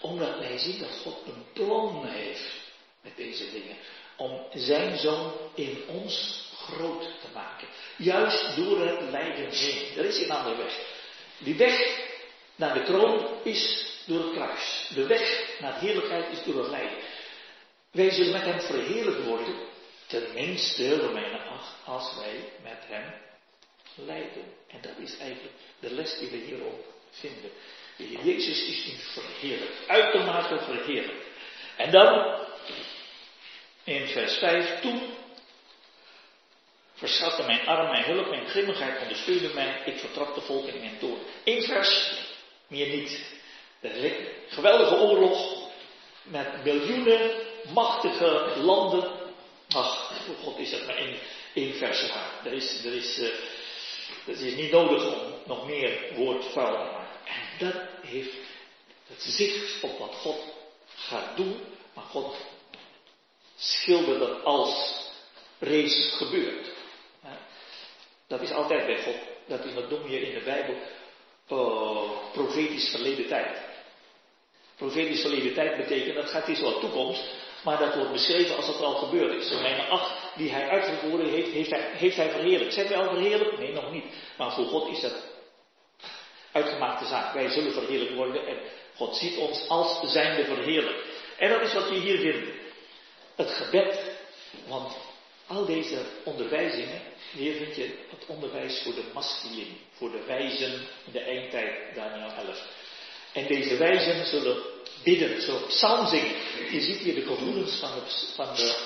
[0.00, 2.52] Omdat wij zien dat God een plan heeft
[3.00, 3.76] met deze dingen.
[4.16, 7.68] Om zijn zoon in ons groot te maken.
[7.96, 9.96] Juist door het lijden heen.
[9.96, 10.96] Er is een andere weg.
[11.38, 12.06] Die weg
[12.56, 14.90] naar de kroon is door het kruis.
[14.94, 16.98] De weg naar heerlijkheid is door het lijden.
[17.90, 19.54] Wij zullen met hem verheerlijk worden,
[20.06, 23.14] tenminste, Romeinen 8, als wij met hem
[23.94, 24.44] lijden.
[24.66, 27.50] En dat is eigenlijk de les die we hierop vinden.
[27.96, 31.26] De Heer Jezus is niet verheerlijk, uitermate verheerlijk.
[31.76, 32.36] En dan,
[33.84, 35.02] in vers 5, toen
[36.94, 41.20] verschatte mijn arm mijn hulp, mijn grimmigheid ondersteunde mij, ik vertrapte volk in mijn toorn.
[41.44, 42.12] Eén vers,
[42.66, 43.36] meer niet.
[44.48, 45.68] Geweldige oorlog
[46.22, 47.30] met miljoenen
[47.72, 49.10] machtige landen.
[49.68, 51.18] Ach, voor God is het maar één,
[51.54, 52.32] één waar.
[52.44, 53.28] Er is, is, uh,
[54.28, 57.16] het is niet nodig om nog meer woord vuil te maken.
[57.24, 58.36] En dat heeft
[59.06, 60.40] het zicht op wat God
[60.94, 61.60] gaat doen.
[61.94, 62.36] Maar God
[63.56, 65.02] schildert dat als
[65.58, 66.66] reeds gebeurd.
[68.26, 69.16] Dat is altijd bij God.
[69.46, 70.74] Dat is, wat noem je in de Bijbel
[71.50, 73.58] uh, profetisch verleden tijd.
[74.76, 77.22] Profetisch verleden tijd betekent, dat gaat iets wat toekomst,
[77.64, 79.52] maar dat wordt beschreven als het al gebeurd is.
[79.52, 82.72] Romeinen 8, die hij uitgevoerd heeft, heeft hij, heeft hij verheerlijk.
[82.72, 83.58] Zijn wij al verheerlijk?
[83.58, 84.04] Nee, nog niet.
[84.36, 85.14] Maar voor God is dat
[86.52, 87.34] uitgemaakte zaak.
[87.34, 88.56] Wij zullen verheerlijk worden en
[88.96, 91.04] God ziet ons als zijnde verheerlijk.
[91.38, 92.48] En dat is wat je hier vindt.
[93.36, 94.16] Het gebed.
[94.66, 94.96] Want
[95.46, 97.00] al deze onderwijzingen,
[97.32, 100.72] hier vind je het onderwijs voor de masculine, voor de wijzen
[101.06, 102.66] in de eindtijd, Daniel 11.
[103.32, 104.62] En deze wijzen zullen
[105.02, 106.34] bidden, zullen psalm zingen.
[106.70, 108.76] Je ziet hier de gevoelens van, het, van, de,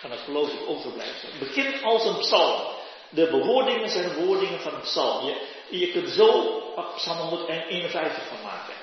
[0.00, 1.28] van het gelovig overblijfsel.
[1.28, 2.78] Het begint als een psalm.
[3.08, 5.26] De bewoordingen zijn bewoordingen van een psalm.
[5.26, 6.58] Je, je kunt zo
[6.96, 8.74] psalm 151 van maken.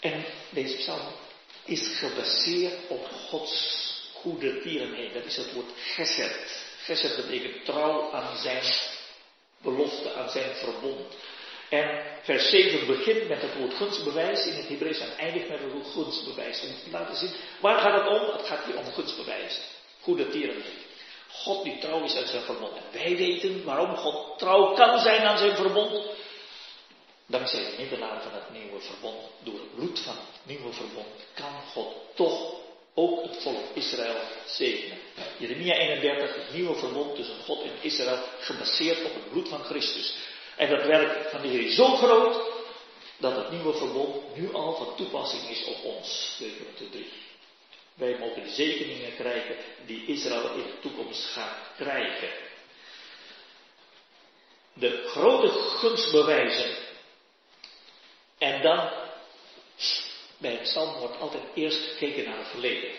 [0.00, 1.12] En deze psalm
[1.64, 5.14] is gebaseerd op Gods goede tierenheid.
[5.14, 6.64] Dat is het woord gesed.
[6.84, 8.64] Gesed betekent trouw aan zijn
[9.58, 11.14] belofte, aan zijn verbond.
[11.74, 15.72] En vers 7 begint met het woord gunstbewijs in het Hebreeuws en eindigt met het
[15.72, 16.62] woord gunstbewijs.
[16.62, 18.36] Om te laten zien, waar gaat het om?
[18.36, 19.60] Het gaat hier om gunstbewijs.
[20.00, 20.82] Goede tierenheid.
[21.28, 22.72] God die trouw is aan zijn verbond.
[22.76, 26.06] En wij weten waarom God trouw kan zijn aan zijn verbond.
[27.26, 31.60] Dankzij de middelaar van het nieuwe verbond, door het bloed van het nieuwe verbond, kan
[31.72, 32.54] God toch
[32.94, 34.16] ook het volk Israël
[34.46, 34.98] zegenen.
[35.38, 40.14] Jeremia 31, het nieuwe verbond tussen God en Israël, gebaseerd op het bloed van Christus.
[40.56, 42.52] En dat werk van de Heer is zo groot,
[43.16, 46.34] dat het nieuwe verbond nu al van toepassing is op ons.
[46.36, 47.08] 2 3.
[47.94, 52.28] Wij mogen de zegeningen krijgen die Israël in de toekomst gaat krijgen.
[54.72, 56.76] De grote gunstbewijzen.
[58.38, 58.90] En dan,
[60.38, 62.90] bij het psalm wordt altijd eerst gekeken naar het verleden.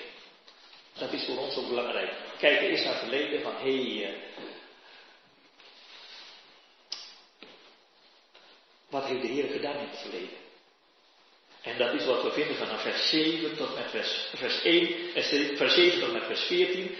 [0.97, 2.11] Dat is voor ons ook belangrijk.
[2.37, 4.15] Kijken eerst naar het verleden van, hé, hey,
[8.95, 10.37] wat heeft de Heer gedaan in het verleden?
[11.61, 14.89] En dat is wat we vinden vanaf vers 7 tot met vers, vers 1,
[15.57, 16.95] vers 7 tot met vers 14,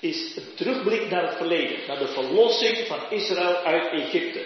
[0.00, 4.44] is een terugblik naar het verleden, naar de verlossing van Israël uit Egypte.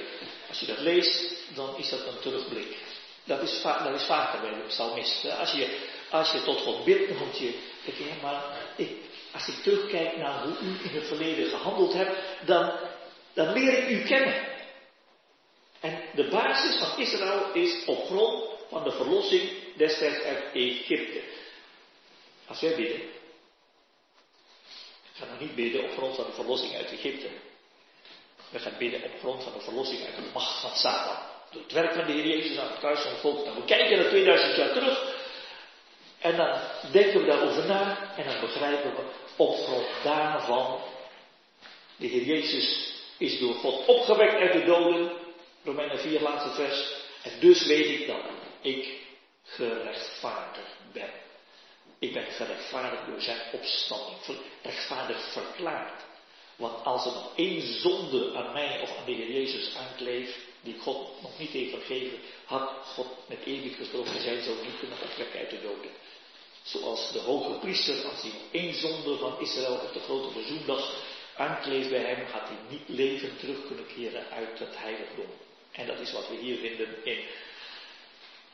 [0.48, 2.76] Als je dat leest, dan is dat een terugblik.
[3.24, 5.30] Dat is, dat is vaker bij de psalmist.
[5.38, 5.78] Als je,
[6.10, 8.42] als je tot God bidt, dan moet je denken, maar
[8.76, 8.90] ik,
[9.32, 12.16] als ik terugkijk naar hoe u in het verleden gehandeld hebt,
[12.46, 12.72] dan,
[13.32, 14.53] dan leer ik u kennen.
[15.84, 21.20] En de basis van Israël is op grond van de verlossing destijds uit Egypte.
[22.46, 23.00] Als wij bidden,
[25.02, 27.28] we gaan nog niet bidden op grond van de verlossing uit Egypte.
[28.50, 31.16] We gaan bidden op grond van de verlossing uit de macht van Satan.
[31.50, 33.44] Door het werk van de Heer Jezus aan het kruis van het volk.
[33.44, 35.14] Nou, we kijken naar 2000 jaar terug.
[36.18, 36.60] En dan
[36.92, 38.14] denken we daarover na.
[38.16, 39.02] En dan begrijpen we
[39.36, 40.80] op grond daarvan.
[41.96, 45.23] De Heer Jezus is door God opgewekt uit de doden.
[45.64, 47.02] Romeinen 4, laatste vers.
[47.22, 48.20] En dus weet ik dat
[48.60, 49.02] ik
[49.42, 51.10] gerechtvaardigd ben.
[51.98, 54.18] Ik ben gerechtvaardigd door zijn opstanding.
[54.62, 56.02] Rechtvaardig verklaard.
[56.56, 60.78] Want als er nog één zonde aan mij of aan de Heer Jezus aankleeft, die
[60.78, 65.40] God nog niet heeft vergeven, had God met eeuwig gesproken zijn zo niet kunnen opwekken
[65.40, 65.90] uit de doden.
[66.62, 71.02] Zoals de hoge priester, als hij één zonde van Israël op de grote verzoendag
[71.36, 75.30] aankleeft bij hem, had hij niet levend terug kunnen keren uit het heiligdom.
[75.74, 77.24] En dat is wat we hier vinden in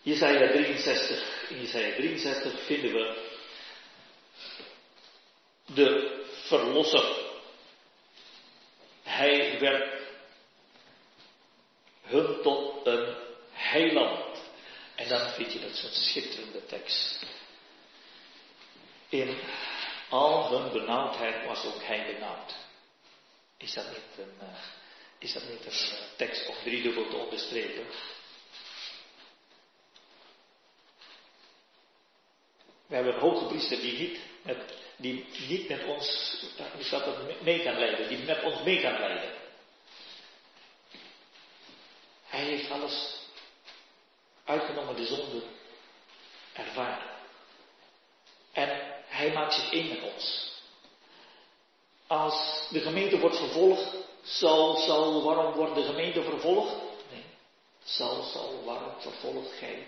[0.02, 1.50] Jesaja 63.
[1.50, 3.28] In Jesaja 63 vinden we
[5.64, 7.28] de verlosser.
[9.02, 10.00] Hij werd
[12.02, 13.14] hun tot een
[13.52, 14.38] heiland.
[14.94, 17.26] En dan vind je dat zo'n schitterende tekst.
[19.08, 19.38] In
[20.08, 22.54] al hun benauwdheid was ook hij benauwd.
[23.56, 24.58] Is dat niet een, uh,
[25.20, 27.86] is dat niet een tekst om driedubbel te onderstrepen?
[32.86, 36.36] We hebben een hoge priester die niet met, die niet met ons,
[36.76, 39.32] die staat dat, mee kan leiden, die met ons mee kan leiden.
[42.24, 43.16] Hij heeft alles
[44.44, 45.42] uitgenomen, de zonde
[46.52, 47.10] ervaren.
[48.52, 50.52] En hij maakt zich één met ons.
[52.06, 56.74] Als de gemeente wordt vervolgd, zal, zal, waarom wordt de gemeente vervolgd?
[57.10, 57.24] Nee,
[57.82, 59.86] zal, zal, waarom vervolgt gij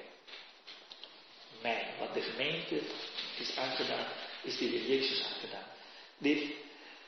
[1.62, 1.86] mij.
[1.98, 2.80] Wat de gemeente
[3.38, 4.06] is aangedaan,
[4.42, 5.66] is de Heer Jezus aangedaan.
[6.18, 6.42] Dit,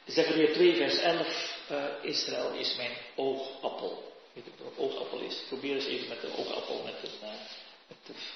[0.07, 4.13] Zechariah 2 vers 11, uh, Israël is mijn oogappel.
[4.33, 5.43] Weet je wat oogappel is?
[5.49, 7.29] Probeer eens even met een oogappel, met een, uh,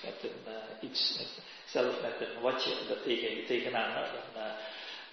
[0.03, 1.29] met, een uh, iets, met,
[1.67, 4.09] zelf met een watje dat tegen, tegenaan.
[4.35, 4.43] Dan,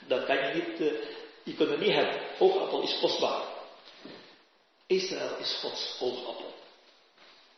[0.07, 0.77] dan kan je niet,
[1.43, 2.21] je kunt het niet hebben.
[2.39, 3.54] Oogappel is kostbaar.
[4.87, 6.53] Israël is Gods oogappel.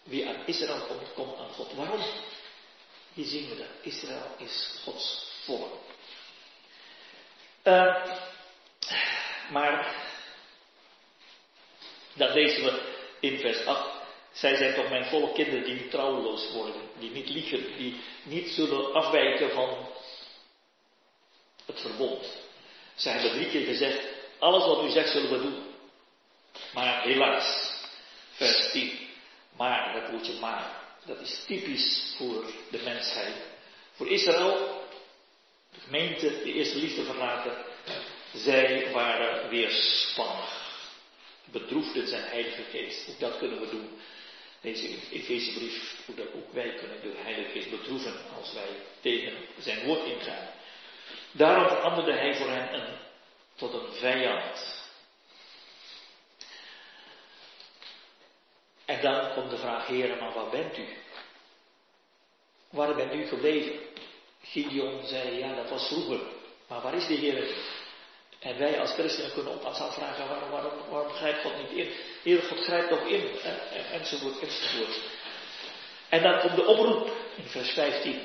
[0.03, 1.73] Wie aan Israël komt, komt aan God.
[1.73, 2.01] Waarom?
[3.13, 3.67] Hier zien we dat.
[3.81, 5.73] Israël is Gods volk.
[7.63, 8.05] Uh,
[9.49, 9.95] maar,
[12.13, 13.89] dat lezen we in vers 8.
[14.31, 18.93] Zij zijn toch mijn volle kinderen die trouweloos worden, die niet liegen, die niet zullen
[18.93, 19.87] afwijken van
[21.65, 22.25] het verbond.
[22.95, 24.05] Zij hebben drie keer gezegd,
[24.39, 25.66] alles wat u zegt zullen we doen.
[26.73, 27.73] Maar helaas,
[28.31, 28.99] vers 10,
[29.57, 30.71] maar, dat woordje maar,
[31.05, 33.35] dat is typisch voor de mensheid.
[33.93, 34.83] Voor Israël,
[35.73, 37.57] de gemeente, de eerste liefde verlaten,
[38.33, 40.65] zij waren weerspannig.
[41.45, 43.09] Bedroefden zijn heilige geest.
[43.09, 43.89] Ook dat kunnen we doen.
[44.61, 45.95] Deze Efezebrief,
[46.35, 48.69] ook wij kunnen de heilige geest bedroeven als wij
[49.01, 50.47] tegen zijn woord ingaan.
[51.31, 52.97] Daarom veranderde hij voor hen
[53.55, 54.76] tot een vijand.
[58.87, 60.87] En dan komt de vraag, heren, maar waar bent u?
[62.69, 63.79] Waar bent u gebleven?
[64.41, 66.19] Gideon zei, ja, dat was vroeger.
[66.67, 67.55] Maar waar is de Heer?
[68.39, 71.93] En wij als christenen kunnen ons afvragen, waarom, waarom, waarom grijpt God niet in?
[72.23, 73.29] Heer, God grijpt toch in,
[73.91, 74.99] enzovoort, enzovoort.
[76.09, 78.21] En dan komt de oproep in vers 15.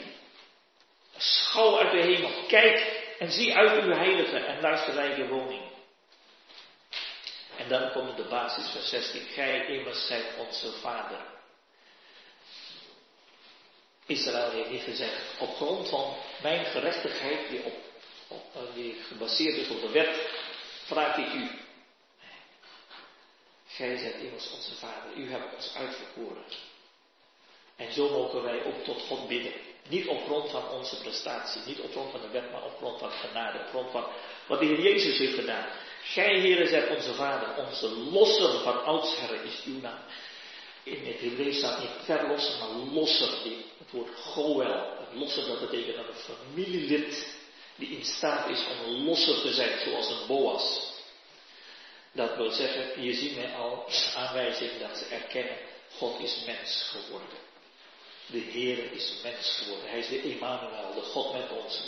[1.16, 5.71] Schouw uit de hemel, kijk en zie uit uw heilige en luister naar je woning.
[7.62, 9.20] En dan komt de basis vers 16.
[9.20, 11.20] Gij immers zijt onze vader.
[14.06, 17.64] Israël heeft niet gezegd, op grond van mijn gerechtigheid die,
[18.28, 20.20] op, eh, die gebaseerd is op de wet,
[20.84, 21.50] vraag ik u.
[23.66, 26.44] Gij zijt immers onze vader, u hebt ons uitverkoren.
[27.76, 29.52] En zo mogen wij ook tot God bidden.
[29.88, 32.98] Niet op grond van onze prestatie, niet op grond van de wet, maar op grond
[32.98, 34.06] van genade, op grond van
[34.46, 35.68] wat de Heer Jezus heeft gedaan.
[36.02, 40.00] Gij, Heere, zijt onze Vader, onze losser van oudsher is uw naam.
[40.82, 43.28] In het Hebreeuws staat niet verlosser, maar losser.
[43.78, 44.64] Het woord goel,
[45.12, 47.40] losser dat betekent dat een familielid
[47.76, 50.90] die in staat is om losser te zijn, zoals een boas.
[52.12, 55.56] Dat wil zeggen, hier zien wij al aanwijzing dat ze erkennen,
[55.98, 57.51] God is mens geworden.
[58.26, 59.90] De Heer is mens geworden.
[59.90, 61.80] Hij is de Emmanuel, de God met ons.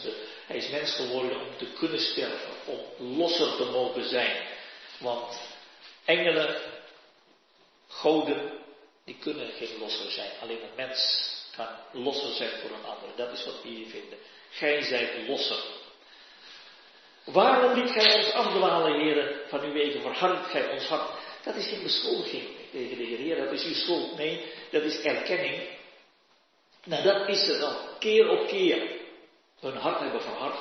[0.46, 4.42] hij is mens geworden om te kunnen sterven, om losser te mogen zijn.
[4.98, 5.40] Want
[6.04, 6.56] engelen,
[7.88, 8.52] goden,
[9.04, 10.30] die kunnen geen losser zijn.
[10.42, 13.08] Alleen een mens kan losser zijn voor een ander.
[13.16, 14.18] Dat is wat we hier vinden.
[14.50, 15.64] Gij zijt losser.
[17.24, 20.00] Waarom liet gij ons afdwalen, heren, van uw wegen?
[20.00, 21.10] Verhardt gij ons hart?
[21.44, 23.36] Dat is geen beschuldiging tegen de Heer.
[23.36, 24.16] Dat is uw schuld.
[24.16, 25.62] Nee, dat is erkenning
[26.84, 29.02] nou, dat is er dan keer op keer.
[29.60, 30.58] Hun hart hebben verhard,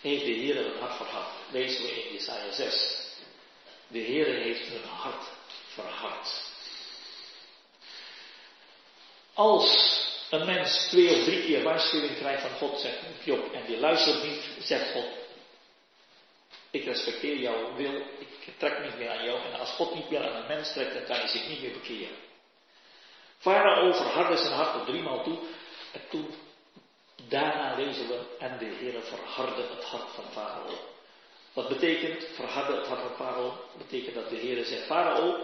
[0.00, 1.32] heeft de Heer hun hart verhard.
[1.50, 2.96] Lezen we in Jesaja 6.
[3.88, 5.24] De Heer heeft hun hart
[5.68, 6.44] verhard.
[9.34, 10.00] Als
[10.30, 14.22] een mens twee of drie keer waarschuwing krijgt van God, zegt Job, en die luistert
[14.22, 15.06] niet, zegt God,
[16.70, 20.28] ik respecteer jouw wil, ik trek niet meer aan jou, en als God niet meer
[20.28, 22.25] aan een mens trekt, dan kan hij zich niet meer bekeren.
[23.46, 25.38] Farao verhardde zijn hart tot driemaal toe.
[25.92, 26.34] En toen,
[27.28, 30.78] daarna lezen we, en de Heer verhardde het hart van Farao.
[31.52, 33.52] Wat betekent verharde het hart van Farao?
[33.78, 35.36] Betekent dat de Heer zegt, Farao,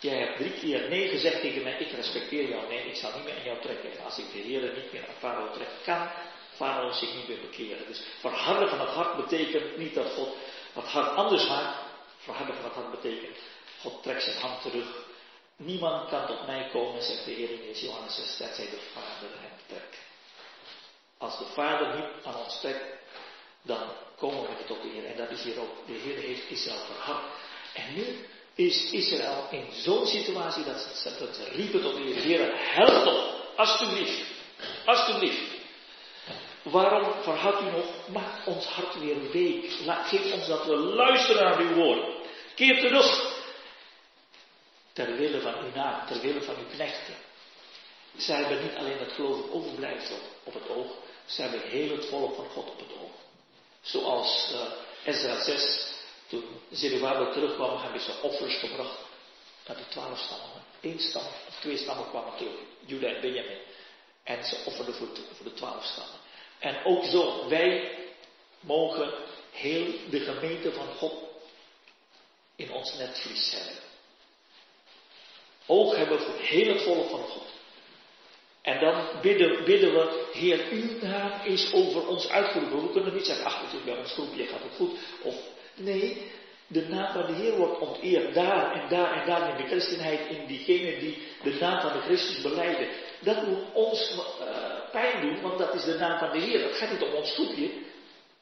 [0.00, 3.24] jij hebt drie keer nee gezegd tegen mij, ik respecteer jou, nee, ik zal niet
[3.24, 3.92] meer aan jou trekken.
[3.98, 6.08] En als ik de Heer niet meer aan Farao trek, kan
[6.54, 7.86] Farao zich niet meer bekeren.
[7.86, 10.28] Dus verharden van het hart betekent niet dat God
[10.72, 11.78] het hart anders maakt.
[12.18, 13.36] Verharden van het hart betekent,
[13.80, 15.08] God trekt zijn hand terug
[15.62, 19.58] Niemand kan tot mij komen, zegt de Heer in Johannes 6, zij de Vader hem
[19.66, 19.96] trekt.
[21.18, 22.84] Als de Vader niet aan ons trekt,
[23.62, 23.82] dan
[24.16, 25.04] komen we tot de Heer.
[25.04, 25.86] En dat is hier ook.
[25.86, 27.24] De Heer heeft Israël verhard.
[27.74, 32.22] En nu is Israël in zo'n situatie dat ze, dat ze riepen tot de Heer.
[32.22, 34.26] Heer, help toch, alstublieft.
[34.84, 35.58] Alstublieft.
[36.62, 38.08] Waarom verhardt u nog?
[38.08, 39.70] Maak ons hart weer week.
[39.86, 42.28] Geef ons dat we luisteren naar uw woord.
[42.54, 43.38] Keer terug
[45.04, 47.14] ter wille van uw naam, ter wille van uw knechten.
[48.16, 50.86] Zij hebben niet alleen het geloof overblijfsel op het oog,
[51.26, 53.10] zij hebben heel het volk van God op het oog.
[53.80, 55.92] Zoals uh, Ezra 6,
[56.28, 58.98] toen Zerubbabel terugkwam, hebben ze offers gebracht
[59.66, 60.64] naar de twaalf stammen.
[60.80, 62.54] Eén stam of twee stammen kwamen terug,
[62.86, 63.58] Juda en Benjamin.
[64.22, 66.18] En ze offerden voor, voor de twaalf stammen.
[66.58, 67.98] En ook zo, wij
[68.60, 69.12] mogen
[69.50, 71.14] heel de gemeente van God
[72.56, 73.89] in ons netvlies hebben
[75.70, 77.48] oog hebben voor het volk van God.
[78.62, 82.82] En dan bidden, bidden we, Heer, uw naam is over ons uitgeroepen.
[82.82, 84.90] We kunnen niet zeggen, ach, het is bij ons groepje, gaat het goed.
[85.22, 85.34] Of,
[85.74, 86.30] nee,
[86.66, 88.34] de naam van de Heer wordt onteerd.
[88.34, 92.00] Daar en daar en daar in de christenheid, in diegenen die de naam van de
[92.00, 92.88] Christus beleiden.
[93.20, 94.46] Dat moet ons uh,
[94.90, 96.62] pijn doen, want dat is de naam van de Heer.
[96.62, 97.70] Het gaat niet om ons groepje.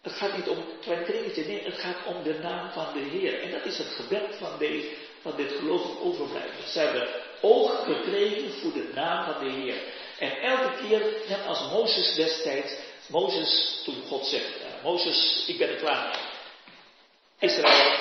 [0.03, 1.45] Het gaat niet om een klein kringetje.
[1.45, 3.43] Nee, het gaat om de naam van de Heer.
[3.43, 4.89] En dat is het gebed van deze
[5.23, 6.69] van dit geloof overblijven.
[6.69, 7.09] Ze hebben
[7.41, 9.83] oog gekregen voor de naam van de Heer.
[10.19, 12.77] En elke keer, net als Mozes destijds,
[13.09, 17.51] Mozes, toen God zegt, uh, Mozes, ik ben er klaar mee.
[17.51, 17.99] Israël,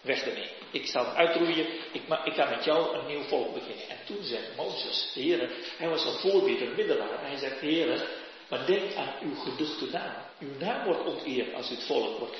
[0.00, 0.50] weg ermee.
[0.70, 2.02] Ik zal het uitroeien, ik,
[2.34, 3.88] ga met jou een nieuw volk beginnen.
[3.88, 7.20] En toen zegt Mozes, de Heer, hij was een voorbeeld, een middelaar.
[7.20, 8.08] Hij zegt, Heer,
[8.48, 10.14] maar denk aan uw geduchte naam.
[10.38, 12.36] Uw naam wordt onteerd als het volk wordt.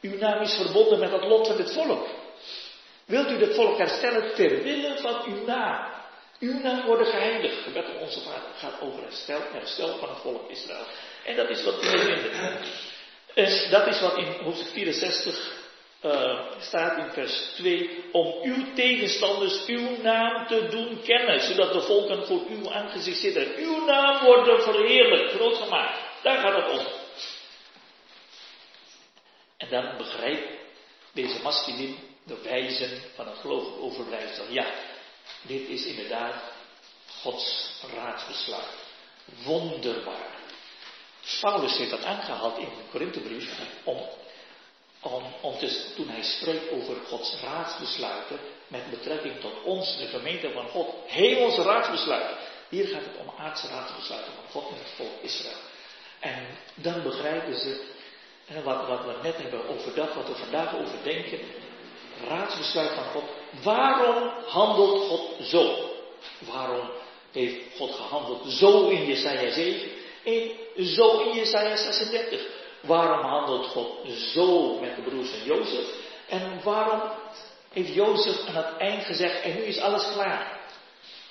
[0.00, 2.08] Uw naam is verbonden met het lot van het volk.
[3.06, 5.94] Wilt u het volk herstellen ter wille van uw naam?
[6.40, 7.62] Uw naam worden geheiligd.
[7.62, 10.86] Gebed van onze Vader gaat over herstel, herstel van het volk Israël.
[11.24, 12.32] En dat is wat we vinden.
[13.34, 15.64] En dat is wat in hoofdstuk 64
[16.02, 18.04] uh, staat in vers 2.
[18.12, 21.40] Om uw tegenstanders uw naam te doen kennen.
[21.40, 23.54] Zodat de volken voor uw aangezicht zitten.
[23.56, 25.98] Uw naam worden verheerlijkt, groot gemaakt.
[26.22, 26.86] Daar gaat het om.
[29.56, 30.48] En dan begrijpt
[31.12, 34.44] deze masculin de wijzen van een gelovig overblijfsel.
[34.48, 34.66] Ja,
[35.42, 36.34] dit is inderdaad
[37.06, 38.84] Gods raadsbesluit.
[39.44, 40.34] Wonderbaar.
[41.40, 43.98] Paulus heeft dat aangehaald in de Korinthebrief om,
[45.00, 48.38] om, om te, toen hij spreekt over Gods raadsbesluiten
[48.68, 50.94] met betrekking tot ons, de gemeente van God.
[51.06, 52.36] Hemelse raadsbesluiten.
[52.68, 55.60] Hier gaat het om aardse raadsbesluiten van God met het volk Israël.
[56.20, 57.94] En dan begrijpen ze
[58.46, 61.40] en wat, wat we net hebben overdacht, wat we vandaag overdenken,
[62.28, 63.24] raadsbesluit van God.
[63.62, 65.90] Waarom handelt God zo?
[66.38, 66.90] Waarom
[67.32, 69.90] heeft God gehandeld zo in Jesaja 7
[70.24, 72.46] en zo in Jesaja 36?
[72.80, 75.86] Waarom handelt God zo met de broers van Jozef?
[76.28, 77.02] En waarom
[77.72, 80.60] heeft Jozef aan het eind gezegd, en nu is alles klaar?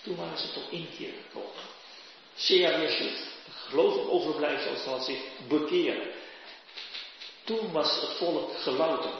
[0.03, 1.63] Toen waren ze tot inkeer gekomen.
[2.37, 3.09] Shea Yeshua,
[3.67, 6.11] gelovig overblijfsel, zal zich bekeren.
[7.43, 9.13] Toen was het volk gelouterd.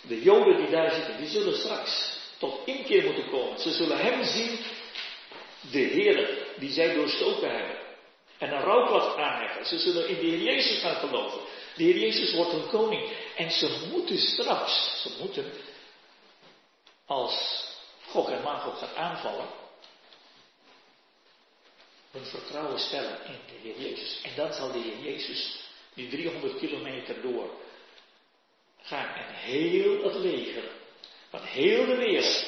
[0.00, 3.60] De Joden die daar zitten, die zullen straks tot inkeer moeten komen.
[3.60, 4.58] Ze zullen hem zien,
[5.70, 7.76] de Heer, die zij doorstoken hebben.
[8.38, 9.66] En een rouwklap aanheffen.
[9.66, 11.40] Ze zullen in de Heer Jezus gaan geloven.
[11.76, 13.10] De Heer Jezus wordt een koning.
[13.36, 15.52] En ze moeten straks, ze moeten,
[17.06, 17.66] als
[18.06, 19.46] Gog en Magog gaat aanvallen,
[22.10, 24.20] hun vertrouwen stellen in de Heer Jezus.
[24.22, 25.58] En dan zal de Heer Jezus
[25.94, 27.50] die 300 kilometer door
[28.82, 30.70] gaan en heel het leger
[31.30, 32.46] van heel de wereld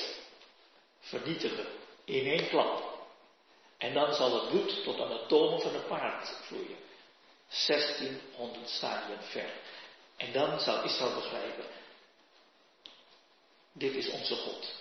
[1.01, 1.67] vernietigen
[2.05, 2.99] in één klap.
[3.79, 6.79] En dan zal het bloed tot aan de tomen van het paard vloeien.
[7.67, 9.53] 1600 stadien ver.
[10.17, 11.65] En dan zal Israël begrijpen,
[13.73, 14.75] dit is onze God.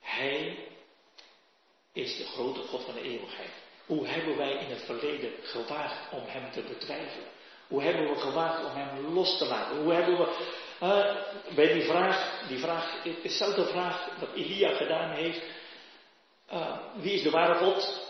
[0.00, 0.68] Hij
[1.92, 3.52] is de grote God van de eeuwigheid.
[3.86, 7.28] Hoe hebben wij in het verleden gewaagd om Hem te betwijfelen?
[7.68, 9.76] Hoe hebben we gewaagd om Hem los te laten?
[9.76, 10.54] Hoe hebben we
[11.54, 15.42] bij die vraag, die vraag is dezelfde vraag dat Elia gedaan heeft.
[16.52, 18.04] Uh, wie is de ware God?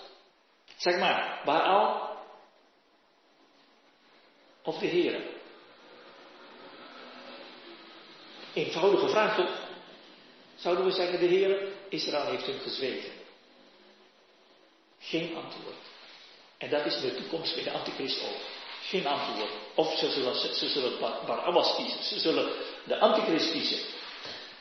[0.76, 2.16] Zeg maar, Baal
[4.62, 5.20] of de Heer?
[8.54, 9.64] Eenvoudige vraag toch?
[10.54, 13.10] Zouden we zeggen, de Heer, Israël heeft hem gezwegen.
[14.98, 15.76] Geen antwoord.
[16.58, 18.55] En dat is de toekomst bij de antichrist ook.
[18.88, 19.50] Geen antwoord.
[19.74, 22.02] Of ze zullen, ze zullen Barabbas kiezen.
[22.04, 22.48] Ze zullen
[22.84, 23.78] de antichrist kiezen.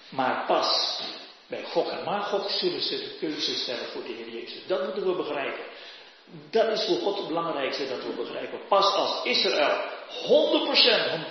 [0.10, 1.00] Maar pas
[1.48, 4.68] bij Gog en Magog zullen ze de keuze stellen voor de Heer Jezus.
[4.68, 5.64] Dat moeten we begrijpen.
[6.50, 8.60] Dat is voor God het belangrijkste dat we begrijpen.
[8.68, 9.94] Pas als Israël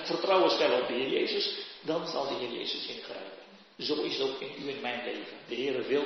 [0.03, 3.43] 100% vertrouwen stellen op de Heer Jezus, dan zal de Heer Jezus ingrijpen.
[3.79, 5.37] Zo is het ook in u en mijn leven.
[5.49, 6.05] De Heer wil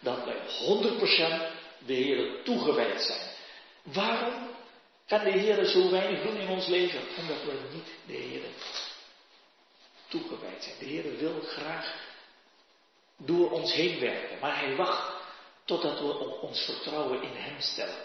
[0.00, 3.20] dat wij 100% de Heer toegewijd zijn.
[3.82, 4.56] Waarom
[5.08, 7.00] kan de Heer zo weinig doen in ons leven?
[7.18, 8.42] Omdat we niet de Heer
[10.08, 10.76] toegewijd zijn.
[10.78, 11.94] De Heer wil graag
[13.16, 15.12] door ons heen werken, maar Hij wacht
[15.64, 18.04] totdat we ons vertrouwen in Hem stellen.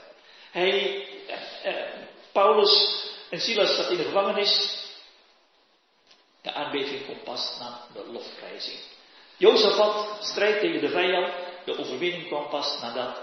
[0.52, 1.94] Hij, eh, eh,
[2.32, 4.82] Paulus en Silas zat in de gevangenis.
[6.42, 8.80] De aardbeving komt pas na de lofprijzing.
[9.38, 11.34] Jozefat strijdt tegen de vijand.
[11.66, 13.22] De overwinning kwam pas nadat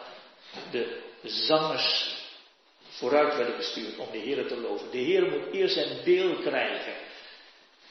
[0.70, 2.19] de zangers
[3.00, 4.90] vooruit werden gestuurd om de Heer te loven.
[4.90, 6.94] De Heer moet eerst zijn deel krijgen.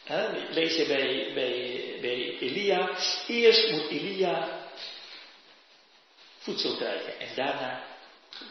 [0.03, 2.98] He, lees je bij, bij, bij Elia.
[3.27, 4.68] Eerst moet Elia
[6.38, 7.19] voedsel krijgen.
[7.19, 7.84] En daarna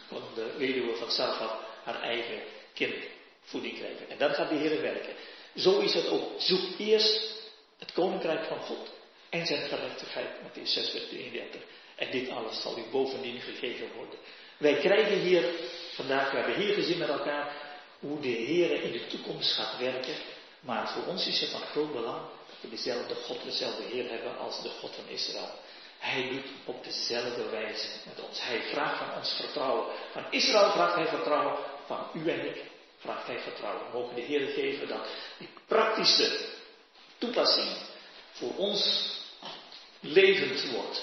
[0.09, 1.53] kon de weduwe van Sarfat
[1.85, 2.43] haar eigen
[2.75, 2.95] kind
[3.43, 4.11] voeding krijgen.
[4.11, 5.15] En dan gaat de Heer werken.
[5.55, 6.41] Zo is het ook.
[6.41, 7.35] Zoek eerst
[7.79, 8.91] het koninkrijk van God
[9.31, 10.29] en zijn gerechtigheid.
[10.29, 11.61] Matthäus 6, vers 33.
[11.97, 14.19] En dit alles zal u bovendien gegeven worden.
[14.59, 15.45] Wij krijgen hier
[15.95, 17.57] vandaag, we hebben hier gezien met elkaar
[17.99, 20.15] hoe de Heer in de toekomst gaat werken.
[20.61, 24.39] Maar voor ons is het van groot belang dat we dezelfde God, dezelfde Heer hebben
[24.39, 25.51] als de God van Israël.
[25.99, 28.43] Hij doet op dezelfde wijze met ons.
[28.43, 29.87] Hij vraagt van ons vertrouwen.
[30.13, 31.59] Van Israël vraagt hij vertrouwen.
[31.87, 32.63] Van u en ik
[32.99, 33.83] vraagt hij vertrouwen.
[33.91, 35.07] We mogen de Heer geven dat
[35.39, 36.47] die praktische
[37.19, 37.71] toepassing
[38.33, 39.11] voor ons
[40.01, 41.03] levend wordt.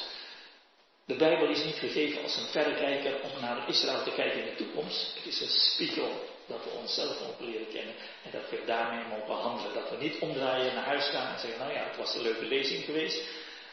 [1.05, 4.55] De Bijbel is niet gegeven als een verrekijker om naar Israël te kijken in de
[4.55, 5.15] toekomst.
[5.15, 9.35] Het is een spiegel dat we onszelf mogen leren kennen en dat we daarmee mogen
[9.35, 9.73] handelen.
[9.73, 12.45] Dat we niet omdraaien naar huis gaan en zeggen, nou ja, het was een leuke
[12.45, 13.21] lezing geweest.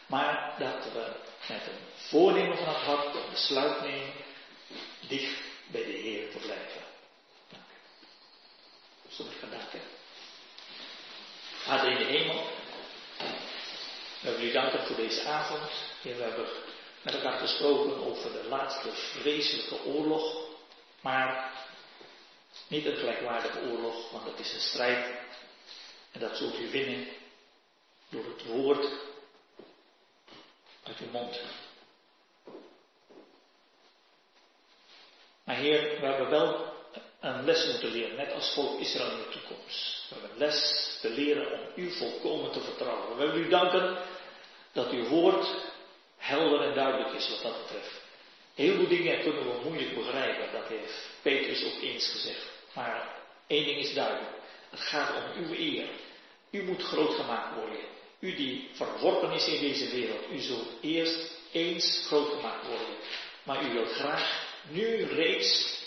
[0.05, 1.05] Maar dat we
[1.47, 4.13] met een voornemen van het hart een besluit nemen
[5.07, 6.81] dicht bij de Heer te blijven.
[9.09, 9.79] Zonder gedachten.
[11.51, 12.43] Vader in de hemel,
[14.19, 15.71] we willen u danken voor deze avond.
[16.01, 16.47] Heer, we hebben
[17.03, 20.41] met elkaar gesproken over de laatste vreselijke oorlog.
[21.01, 21.51] Maar
[22.67, 25.15] niet een gelijkwaardige oorlog, want het is een strijd.
[26.11, 27.07] En dat zult u winnen
[28.09, 28.85] door het woord
[30.83, 31.41] uit uw mond.
[35.43, 36.73] Maar Heer, we hebben wel
[37.19, 40.09] een les moeten leren, net als volk Israël in de toekomst.
[40.09, 43.17] We hebben een les te leren om u volkomen te vertrouwen.
[43.17, 43.97] We willen u danken
[44.71, 45.47] dat uw woord
[46.23, 48.01] helder en duidelijk is wat dat betreft.
[48.55, 52.45] Heel veel dingen kunnen we moeilijk begrijpen, dat heeft Petrus ook eens gezegd.
[52.73, 53.07] Maar
[53.47, 54.31] één ding is duidelijk.
[54.69, 55.87] Het gaat om uw eer.
[56.51, 57.79] U moet groot gemaakt worden.
[58.19, 60.31] U die verworpen is in deze wereld.
[60.31, 62.95] U zult eerst eens groot gemaakt worden.
[63.43, 65.81] Maar u wilt graag nu reeds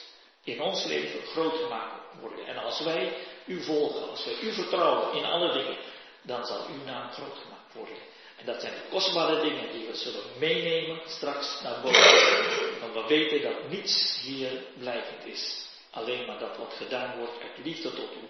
[0.44, 2.46] in ons leven groot gemaakt worden.
[2.46, 5.76] En als wij u volgen, als wij u vertrouwen in alle dingen,
[6.22, 7.96] dan zal uw naam groot gemaakt worden.
[8.36, 12.80] En dat zijn de kostbare dingen die we zullen meenemen straks naar boven.
[12.80, 15.68] Want we weten dat niets hier blijvend is.
[15.90, 18.28] Alleen maar dat wat gedaan wordt uit liefde tot u,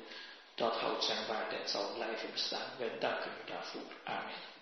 [0.55, 2.71] dat houdt zijn waarde en zal blijven bestaan.
[2.79, 3.93] Wij danken u daarvoor.
[4.05, 4.55] Amen.